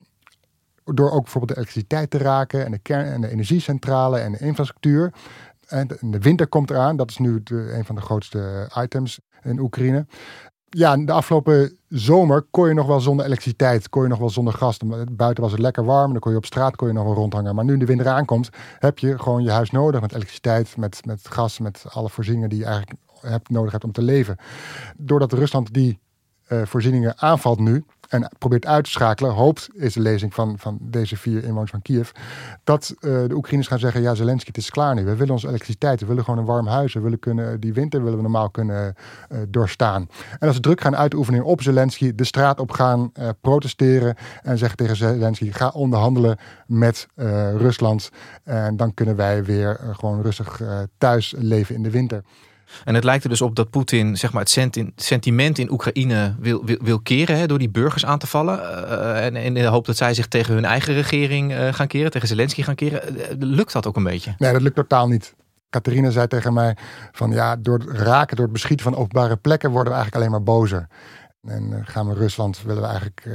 door 0.95 1.11
ook 1.11 1.23
bijvoorbeeld 1.23 1.53
de 1.53 1.57
elektriciteit 1.57 2.11
te 2.11 2.19
raken 2.19 2.65
en 2.65 2.71
de 2.71 2.79
kern 2.79 3.13
en 3.13 3.21
de 3.21 3.31
energiecentrale 3.31 4.19
en 4.19 4.33
de 4.33 4.39
infrastructuur. 4.39 5.13
En 5.67 5.89
de 6.01 6.19
winter 6.19 6.47
komt 6.47 6.71
eraan, 6.71 6.97
dat 6.97 7.11
is 7.11 7.19
nu 7.19 7.43
een 7.47 7.85
van 7.85 7.95
de 7.95 8.01
grootste 8.01 8.71
items 8.77 9.21
in 9.43 9.59
Oekraïne. 9.59 10.07
Ja, 10.71 10.97
de 10.97 11.13
afgelopen 11.13 11.79
zomer 11.89 12.43
kon 12.51 12.69
je 12.69 12.75
nog 12.75 12.87
wel 12.87 13.01
zonder 13.01 13.27
elektriciteit, 13.27 13.89
kon 13.89 14.03
je 14.03 14.09
nog 14.09 14.19
wel 14.19 14.31
zonder 14.31 14.53
gas. 14.53 14.79
Buiten 15.13 15.43
was 15.43 15.53
het 15.53 15.61
lekker 15.61 15.85
warm, 15.85 16.13
dan 16.13 16.21
kon 16.21 16.31
je 16.31 16.37
op 16.37 16.45
straat 16.45 16.77
kon 16.77 16.89
je 16.89 16.95
nog 16.95 17.05
wel 17.05 17.15
rondhangen. 17.15 17.55
Maar 17.55 17.65
nu 17.65 17.77
de 17.77 17.85
winter 17.85 18.09
aankomt, 18.09 18.49
heb 18.79 18.99
je 18.99 19.19
gewoon 19.19 19.43
je 19.43 19.51
huis 19.51 19.71
nodig 19.71 20.01
met 20.01 20.13
elektriciteit, 20.13 20.77
met, 20.77 21.05
met 21.05 21.29
gas, 21.29 21.59
met 21.59 21.85
alle 21.89 22.09
voorzieningen 22.09 22.49
die 22.49 22.59
je 22.59 22.65
eigenlijk 22.65 23.01
hebt, 23.21 23.51
nodig 23.51 23.73
hebt 23.73 23.85
om 23.85 23.93
te 23.93 24.03
leven. 24.03 24.37
Doordat 24.97 25.33
Rusland 25.33 25.73
die 25.73 25.99
uh, 26.49 26.63
voorzieningen 26.63 27.19
aanvalt 27.19 27.59
nu 27.59 27.85
en 28.09 28.31
probeert 28.39 28.67
uit 28.67 28.85
te 28.85 28.91
schakelen, 28.91 29.33
hoopt, 29.33 29.69
is 29.73 29.93
de 29.93 30.01
lezing 30.01 30.35
van, 30.35 30.59
van 30.59 30.79
deze 30.81 31.17
vier 31.17 31.45
inwoners 31.45 31.71
van 31.71 31.83
Kiev, 31.83 32.11
dat 32.65 32.95
uh, 33.01 33.01
de 33.01 33.35
Oekraïners 33.35 33.69
gaan 33.69 33.79
zeggen, 33.79 34.03
ja 34.03 34.15
Zelensky, 34.15 34.47
het 34.47 34.57
is 34.57 34.71
klaar 34.71 34.95
nu. 34.95 35.05
We 35.05 35.17
willen 35.17 35.33
onze 35.33 35.49
elektriciteit, 35.49 36.01
we 36.01 36.07
willen 36.07 36.25
gewoon 36.25 36.41
een 36.41 36.47
warm 36.47 36.67
huis, 36.67 36.95
we 36.95 37.01
willen 37.01 37.19
kunnen, 37.19 37.61
die 37.61 37.73
winter 37.73 38.03
willen 38.03 38.17
we 38.17 38.23
normaal 38.23 38.51
kunnen 38.51 38.95
uh, 39.33 39.39
doorstaan. 39.49 40.09
En 40.39 40.47
als 40.47 40.57
ze 40.57 40.63
druk 40.63 40.81
gaan 40.81 40.97
uitoefenen 40.97 41.45
op 41.45 41.63
Zelensky, 41.63 42.15
de 42.15 42.25
straat 42.25 42.61
op 42.61 42.71
gaan, 42.71 43.13
protesteren 43.41 44.17
en 44.43 44.59
zeggen 44.59 44.77
tegen 44.77 44.97
Zelensky, 44.97 45.53
ga 45.53 45.69
onderhandelen 45.69 46.39
met 46.67 47.07
Rusland 47.57 48.11
en 48.45 48.77
dan 48.77 48.95
kunnen 48.95 49.17
wij 49.17 49.45
weer 49.45 49.81
gewoon 49.93 50.23
rustig 50.23 50.61
thuis 50.99 51.35
leven 51.39 51.75
in 51.75 51.83
de 51.83 51.91
winter. 51.91 52.23
En 52.85 52.95
het 52.95 53.05
lijkt 53.05 53.25
er 53.25 53.31
dus 53.31 53.43
op 53.43 53.57
dat 53.57 53.71
Poetin 53.71 54.17
zeg 54.17 54.33
maar, 54.33 54.43
het 54.43 54.93
sentiment 54.97 55.59
in 55.59 55.71
Oekraïne 55.71 56.35
wil, 56.39 56.65
wil, 56.65 56.79
wil 56.83 57.01
keren 57.01 57.37
hè, 57.37 57.47
door 57.47 57.59
die 57.59 57.71
burgers 57.71 58.05
aan 58.05 58.19
te 58.19 58.27
vallen. 58.27 58.59
Uh, 58.59 59.25
en 59.25 59.37
in 59.37 59.55
de 59.55 59.65
hoop 59.65 59.87
dat 59.87 59.97
zij 59.97 60.15
zich 60.15 60.27
tegen 60.27 60.55
hun 60.55 60.65
eigen 60.65 60.95
regering 60.95 61.53
uh, 61.53 61.73
gaan 61.73 61.87
keren, 61.87 62.11
tegen 62.11 62.29
Zelensky 62.29 62.63
gaan 62.63 62.75
keren. 62.75 63.01
Lukt 63.39 63.73
dat 63.73 63.87
ook 63.87 63.97
een 63.97 64.03
beetje? 64.03 64.35
Nee, 64.39 64.53
dat 64.53 64.63
lukt 64.63 64.75
totaal 64.75 65.09
niet. 65.09 65.35
Catharina 65.71 66.11
zei 66.11 66.27
tegen 66.27 66.53
mij 66.53 66.77
van 67.13 67.31
ja, 67.31 67.57
door 67.57 67.79
het 67.79 67.89
raken, 67.89 68.37
door 68.37 68.45
het 68.45 68.55
beschieten 68.55 68.85
van 68.85 68.97
openbare 68.97 69.37
plekken 69.37 69.71
worden 69.71 69.93
we 69.93 69.99
eigenlijk 69.99 70.17
alleen 70.17 70.45
maar 70.45 70.55
bozer. 70.55 70.89
En 71.43 71.83
gaan 71.85 72.09
we 72.09 72.15
Rusland, 72.15 72.63
willen 72.63 72.83
we 72.83 72.89
eigenlijk 72.89 73.29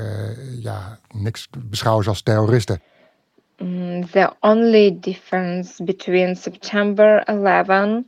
ja, 0.60 1.00
niks 1.12 1.50
beschouwen 1.70 2.08
als 2.08 2.22
terroristen. 2.22 2.82
Mm, 3.58 4.10
the 4.12 4.34
only 4.40 4.98
difference 5.00 5.84
between 5.84 6.36
September 6.36 7.24
11 7.24 8.04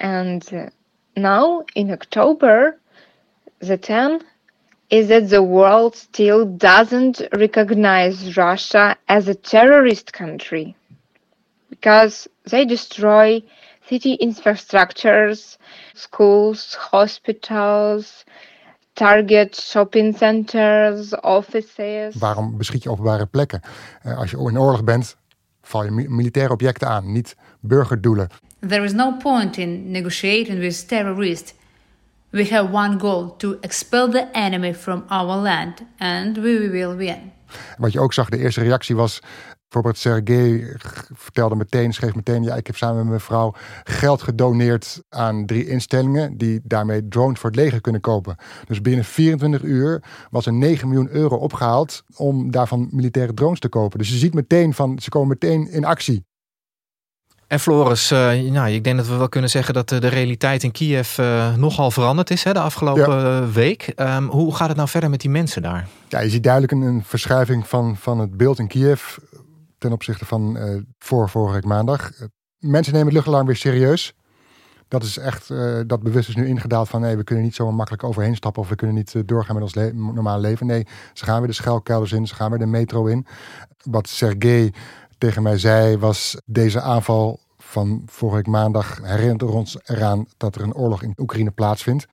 And 0.00 0.70
now 1.16 1.64
in 1.74 1.90
October, 1.90 2.78
the 3.60 3.76
10 3.76 4.20
is 4.90 5.08
that 5.08 5.28
the 5.28 5.42
world 5.42 5.96
still 5.96 6.44
doesn't 6.46 7.20
recognize 7.32 8.36
Russia 8.36 8.96
as 9.08 9.28
a 9.28 9.34
terrorist 9.34 10.12
country 10.12 10.74
because 11.68 12.28
they 12.46 12.64
destroy 12.64 13.42
city 13.88 14.16
infrastructures, 14.20 15.56
schools, 15.94 16.74
hospitals, 16.74 18.24
target 18.94 19.54
shopping 19.56 20.16
centers, 20.16 21.14
offices. 21.22 22.16
Waarom 22.16 22.56
beschiet 22.56 22.82
je 22.82 22.90
openbare 22.90 23.26
plekken? 23.26 23.62
Uh, 24.04 24.18
als 24.18 24.30
je 24.30 24.36
in 24.36 24.58
oorlog 24.58 24.84
bent, 24.84 25.16
val 25.62 25.84
je 25.84 25.90
militaire 25.90 26.52
objecten 26.52 26.88
aan, 26.88 27.12
niet 27.12 27.36
burgerdoelen. 27.60 28.28
There 28.60 28.84
is 28.84 28.92
no 28.92 29.16
point 29.16 29.56
in 29.56 29.90
negotiating 29.90 30.58
with 30.58 30.88
terrorists. 30.88 31.54
We 32.30 32.44
have 32.44 32.72
one 32.72 32.98
goal 32.98 33.36
to 33.36 33.56
expel 33.60 34.10
the 34.10 34.26
enemy 34.32 34.74
from 34.74 35.04
our 35.08 35.36
land 35.36 35.84
and 35.98 36.36
we 36.36 36.70
will 36.70 36.96
win. 36.96 37.32
Wat 37.78 37.92
je 37.92 38.00
ook 38.00 38.12
zag, 38.12 38.28
de 38.28 38.38
eerste 38.38 38.60
reactie 38.60 38.96
was 38.96 39.20
Bijvoorbeeld 39.68 39.98
Sergej 39.98 40.76
vertelde 41.14 41.54
meteen, 41.54 41.92
schreef 41.92 42.14
meteen... 42.14 42.42
ja, 42.42 42.54
ik 42.54 42.66
heb 42.66 42.76
samen 42.76 42.96
met 42.96 43.06
mijn 43.06 43.20
vrouw 43.20 43.54
geld 43.84 44.22
gedoneerd 44.22 45.02
aan 45.08 45.46
drie 45.46 45.66
instellingen... 45.66 46.36
die 46.36 46.60
daarmee 46.64 47.08
drones 47.08 47.38
voor 47.38 47.50
het 47.50 47.58
leger 47.58 47.80
kunnen 47.80 48.00
kopen. 48.00 48.36
Dus 48.66 48.80
binnen 48.80 49.04
24 49.04 49.62
uur 49.62 50.02
was 50.30 50.46
er 50.46 50.52
9 50.52 50.88
miljoen 50.88 51.08
euro 51.10 51.36
opgehaald... 51.36 52.02
om 52.16 52.50
daarvan 52.50 52.88
militaire 52.90 53.34
drones 53.34 53.60
te 53.60 53.68
kopen. 53.68 53.98
Dus 53.98 54.08
je 54.08 54.16
ziet 54.16 54.34
meteen 54.34 54.74
van, 54.74 54.98
ze 54.98 55.10
komen 55.10 55.28
meteen 55.28 55.70
in 55.70 55.84
actie. 55.84 56.27
En 57.48 57.60
Floris, 57.60 58.12
uh, 58.12 58.50
nou, 58.50 58.70
ik 58.70 58.84
denk 58.84 58.96
dat 58.96 59.06
we 59.06 59.16
wel 59.16 59.28
kunnen 59.28 59.50
zeggen 59.50 59.74
dat 59.74 59.88
de 59.88 60.06
realiteit 60.06 60.62
in 60.62 60.72
Kiev 60.72 61.18
uh, 61.18 61.54
nogal 61.54 61.90
veranderd 61.90 62.30
is 62.30 62.44
hè, 62.44 62.52
de 62.52 62.60
afgelopen 62.60 63.52
week. 63.52 63.92
Um, 63.96 64.28
hoe 64.28 64.54
gaat 64.54 64.68
het 64.68 64.76
nou 64.76 64.88
verder 64.88 65.10
met 65.10 65.20
die 65.20 65.30
mensen 65.30 65.62
daar? 65.62 65.88
Ja, 66.08 66.20
je 66.20 66.30
ziet 66.30 66.42
duidelijk 66.42 66.72
een, 66.72 66.82
een 66.82 67.04
verschuiving 67.04 67.66
van, 67.66 67.96
van 67.96 68.18
het 68.18 68.36
beeld 68.36 68.58
in 68.58 68.68
Kiev 68.68 69.16
ten 69.78 69.92
opzichte 69.92 70.24
van 70.24 70.56
uh, 70.56 70.82
voor 70.98 71.28
vorige 71.28 71.54
week 71.54 71.64
maandag. 71.64 72.10
Mensen 72.58 72.92
nemen 72.92 73.06
het 73.08 73.16
luchtalarm 73.16 73.46
weer 73.46 73.56
serieus. 73.56 74.14
Dat 74.88 75.02
is 75.02 75.18
echt, 75.18 75.48
dat 75.86 76.02
bewust 76.02 76.28
is 76.28 76.36
nu 76.36 76.46
ingedaald 76.46 76.88
van 76.88 77.00
nee, 77.00 77.16
we 77.16 77.24
kunnen 77.24 77.44
niet 77.44 77.54
zo 77.54 77.72
makkelijk 77.72 78.04
overheen 78.04 78.36
stappen 78.36 78.62
of 78.62 78.68
we 78.68 78.74
kunnen 78.74 78.96
niet 78.96 79.28
doorgaan 79.28 79.54
met 79.54 79.64
ons 79.64 79.74
le 79.74 79.92
normale 79.94 80.40
leven. 80.40 80.66
Nee, 80.66 80.86
ze 81.12 81.24
gaan 81.24 81.38
weer 81.38 81.48
de 81.48 81.54
schuilkelders 81.54 82.12
in, 82.12 82.26
ze 82.26 82.34
gaan 82.34 82.50
weer 82.50 82.58
de 82.58 82.66
metro 82.66 83.06
in. 83.06 83.26
Wat 83.82 84.08
Sergej 84.08 84.72
tegen 85.18 85.42
mij 85.42 85.58
zei, 85.58 85.98
was 85.98 86.40
deze 86.44 86.80
aanval 86.80 87.40
van 87.58 88.02
vorige 88.06 88.50
maandag 88.50 89.00
herinnert 89.02 89.42
ons 89.42 89.78
eraan 89.84 90.26
dat 90.36 90.54
er 90.54 90.62
een 90.62 90.74
oorlog 90.74 91.02
in 91.02 91.16
Oekraïne 91.16 91.50
plaatsvindt. 91.50 92.06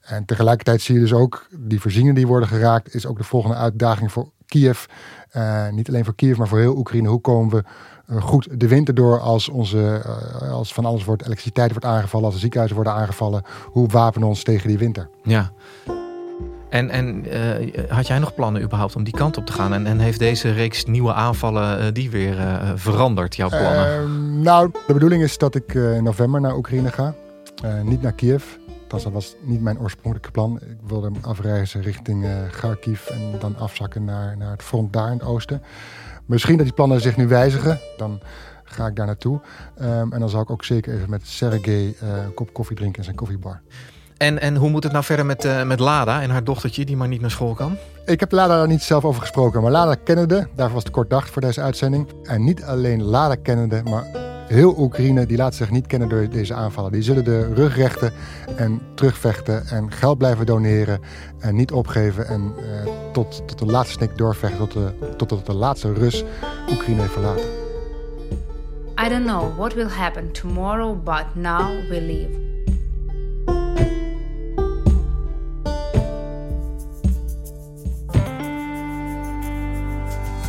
En 0.00 0.24
tegelijkertijd 0.24 0.80
zie 0.80 0.94
je 0.94 1.00
dus 1.00 1.12
ook 1.12 1.46
die 1.58 1.80
voorzieningen 1.80 2.14
die 2.14 2.26
worden 2.26 2.48
geraakt, 2.48 2.94
is 2.94 3.06
ook 3.06 3.18
de 3.18 3.24
volgende 3.24 3.56
uitdaging 3.56 4.12
voor 4.12 4.30
Kiev. 4.46 4.84
Uh, 5.36 5.68
niet 5.68 5.88
alleen 5.88 6.04
voor 6.04 6.14
Kiev, 6.14 6.36
maar 6.38 6.48
voor 6.48 6.58
heel 6.58 6.76
Oekraïne. 6.76 7.08
Hoe 7.08 7.20
komen 7.20 7.56
we 7.56 7.64
uh, 8.14 8.22
goed 8.22 8.60
de 8.60 8.68
winter 8.68 8.94
door 8.94 9.20
als, 9.20 9.48
onze, 9.48 10.02
uh, 10.06 10.52
als 10.52 10.74
van 10.74 10.84
alles 10.84 11.04
wordt, 11.04 11.24
elektriciteit 11.24 11.70
wordt 11.70 11.86
aangevallen, 11.86 12.24
als 12.24 12.34
de 12.34 12.40
ziekenhuizen 12.40 12.82
worden 12.82 12.94
aangevallen. 12.94 13.42
Hoe 13.64 13.88
wapenen 13.88 14.28
we 14.28 14.34
ons 14.34 14.42
tegen 14.42 14.68
die 14.68 14.78
winter? 14.78 15.08
Ja. 15.22 15.52
En, 16.74 16.90
en 16.90 17.24
uh, 17.26 17.88
had 17.88 18.06
jij 18.06 18.18
nog 18.18 18.34
plannen 18.34 18.62
überhaupt 18.62 18.96
om 18.96 19.04
die 19.04 19.12
kant 19.12 19.36
op 19.36 19.46
te 19.46 19.52
gaan? 19.52 19.74
En, 19.74 19.86
en 19.86 19.98
heeft 19.98 20.18
deze 20.18 20.52
reeks 20.52 20.84
nieuwe 20.84 21.12
aanvallen 21.12 21.80
uh, 21.80 21.86
die 21.92 22.10
weer 22.10 22.38
uh, 22.38 22.72
veranderd, 22.74 23.36
jouw 23.36 23.48
plannen? 23.48 23.86
Ehm, 23.86 24.42
nou, 24.42 24.70
de 24.86 24.92
bedoeling 24.92 25.22
is 25.22 25.38
dat 25.38 25.54
ik 25.54 25.74
in 25.74 26.02
november 26.02 26.40
naar 26.40 26.56
Oekraïne 26.56 26.90
ga. 26.90 27.14
niet 27.82 28.02
naar 28.02 28.12
Kiev. 28.12 28.44
Dat 28.88 29.02
was 29.02 29.36
niet 29.40 29.60
mijn 29.60 29.78
oorspronkelijke 29.78 30.30
plan. 30.30 30.60
Ik 30.60 30.76
wilde 30.86 31.10
afreizen 31.20 31.82
richting 31.82 32.26
Kharkiv 32.50 33.06
en 33.06 33.38
dan 33.38 33.56
afzakken 33.56 34.04
naar, 34.04 34.36
naar 34.36 34.50
het 34.50 34.62
front 34.62 34.92
daar 34.92 35.10
in 35.10 35.18
het 35.18 35.26
oosten. 35.26 35.62
Misschien 36.26 36.56
dat 36.56 36.66
die 36.66 36.74
plannen 36.74 37.00
zich 37.00 37.16
nu 37.16 37.28
wijzigen. 37.28 37.78
Dan 37.96 38.20
ga 38.64 38.86
ik 38.86 38.96
daar 38.96 39.06
naartoe. 39.06 39.40
Um, 39.80 40.12
en 40.12 40.20
dan 40.20 40.28
zal 40.28 40.40
ik 40.40 40.50
ook 40.50 40.64
zeker 40.64 40.94
even 40.94 41.10
met 41.10 41.26
Sergej 41.26 41.96
een 42.00 42.34
kop 42.34 42.52
koffie 42.52 42.76
drinken 42.76 42.98
in 42.98 43.04
zijn 43.04 43.16
koffiebar. 43.16 43.60
En, 44.16 44.40
en 44.40 44.56
hoe 44.56 44.70
moet 44.70 44.82
het 44.82 44.92
nou 44.92 45.04
verder 45.04 45.26
met, 45.26 45.44
uh, 45.44 45.62
met 45.62 45.78
Lada 45.78 46.22
en 46.22 46.30
haar 46.30 46.44
dochtertje 46.44 46.84
die 46.84 46.96
maar 46.96 47.08
niet 47.08 47.20
naar 47.20 47.30
school 47.30 47.54
kan? 47.54 47.76
Ik 48.06 48.20
heb 48.20 48.32
Lada 48.32 48.56
daar 48.58 48.68
niet 48.68 48.82
zelf 48.82 49.04
over 49.04 49.20
gesproken, 49.20 49.62
maar 49.62 49.70
Lada 49.70 49.94
kennende, 49.94 50.48
daarvoor 50.54 50.74
was 50.74 50.84
het 50.84 50.92
kort 50.92 51.10
dag 51.10 51.28
voor 51.28 51.42
deze 51.42 51.60
uitzending. 51.60 52.08
En 52.22 52.44
niet 52.44 52.62
alleen 52.62 53.02
Lada 53.02 53.34
kennende, 53.34 53.82
maar 53.84 54.04
heel 54.48 54.78
Oekraïne, 54.78 55.26
die 55.26 55.36
laat 55.36 55.54
zich 55.54 55.70
niet 55.70 55.86
kennen 55.86 56.08
door 56.08 56.28
deze 56.28 56.54
aanvallen. 56.54 56.92
Die 56.92 57.02
zullen 57.02 57.24
de 57.24 57.54
rug 57.54 57.76
rechten 57.76 58.12
en 58.56 58.80
terugvechten 58.94 59.66
en 59.66 59.92
geld 59.92 60.18
blijven 60.18 60.46
doneren 60.46 61.00
en 61.38 61.54
niet 61.54 61.72
opgeven 61.72 62.26
en 62.26 62.52
uh, 62.58 62.92
tot, 63.12 63.42
tot 63.48 63.58
de 63.58 63.66
laatste 63.66 63.92
snik 63.92 64.16
doorvechten, 64.16 64.58
tot 64.58 64.72
de, 64.72 65.14
tot, 65.16 65.28
tot 65.28 65.46
de 65.46 65.54
laatste 65.54 65.92
Rus 65.92 66.24
Oekraïne 66.70 67.00
heeft 67.00 67.12
verlaten. 67.12 67.44
I 69.06 69.08
don't 69.08 69.24
know 69.24 69.56
what 69.56 69.74
will 69.74 69.88
happen 69.88 70.32
tomorrow, 70.32 71.04
but 71.04 71.24
now 71.34 71.88
we 71.88 72.00
live. 72.00 72.53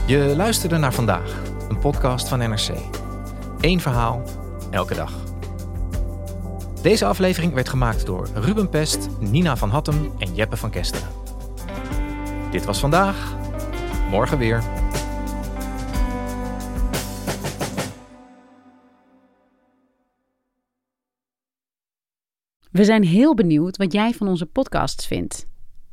Je 0.07 0.33
luisterde 0.35 0.77
naar 0.77 0.93
vandaag, 0.93 1.41
een 1.69 1.79
podcast 1.79 2.27
van 2.27 2.39
NRC. 2.39 2.69
Eén 3.59 3.79
verhaal, 3.79 4.23
elke 4.71 4.93
dag. 4.93 5.13
Deze 6.81 7.05
aflevering 7.05 7.53
werd 7.53 7.69
gemaakt 7.69 8.05
door 8.05 8.27
Ruben 8.33 8.69
Pest, 8.69 9.09
Nina 9.19 9.57
van 9.57 9.69
Hattem 9.69 10.11
en 10.19 10.35
Jeppe 10.35 10.57
van 10.57 10.69
Kesteren. 10.69 11.07
Dit 12.51 12.65
was 12.65 12.79
vandaag, 12.79 13.35
morgen 14.09 14.37
weer. 14.37 14.63
We 22.71 22.83
zijn 22.83 23.03
heel 23.03 23.33
benieuwd 23.33 23.77
wat 23.77 23.93
jij 23.93 24.13
van 24.13 24.27
onze 24.27 24.45
podcasts 24.45 25.07
vindt. 25.07 25.54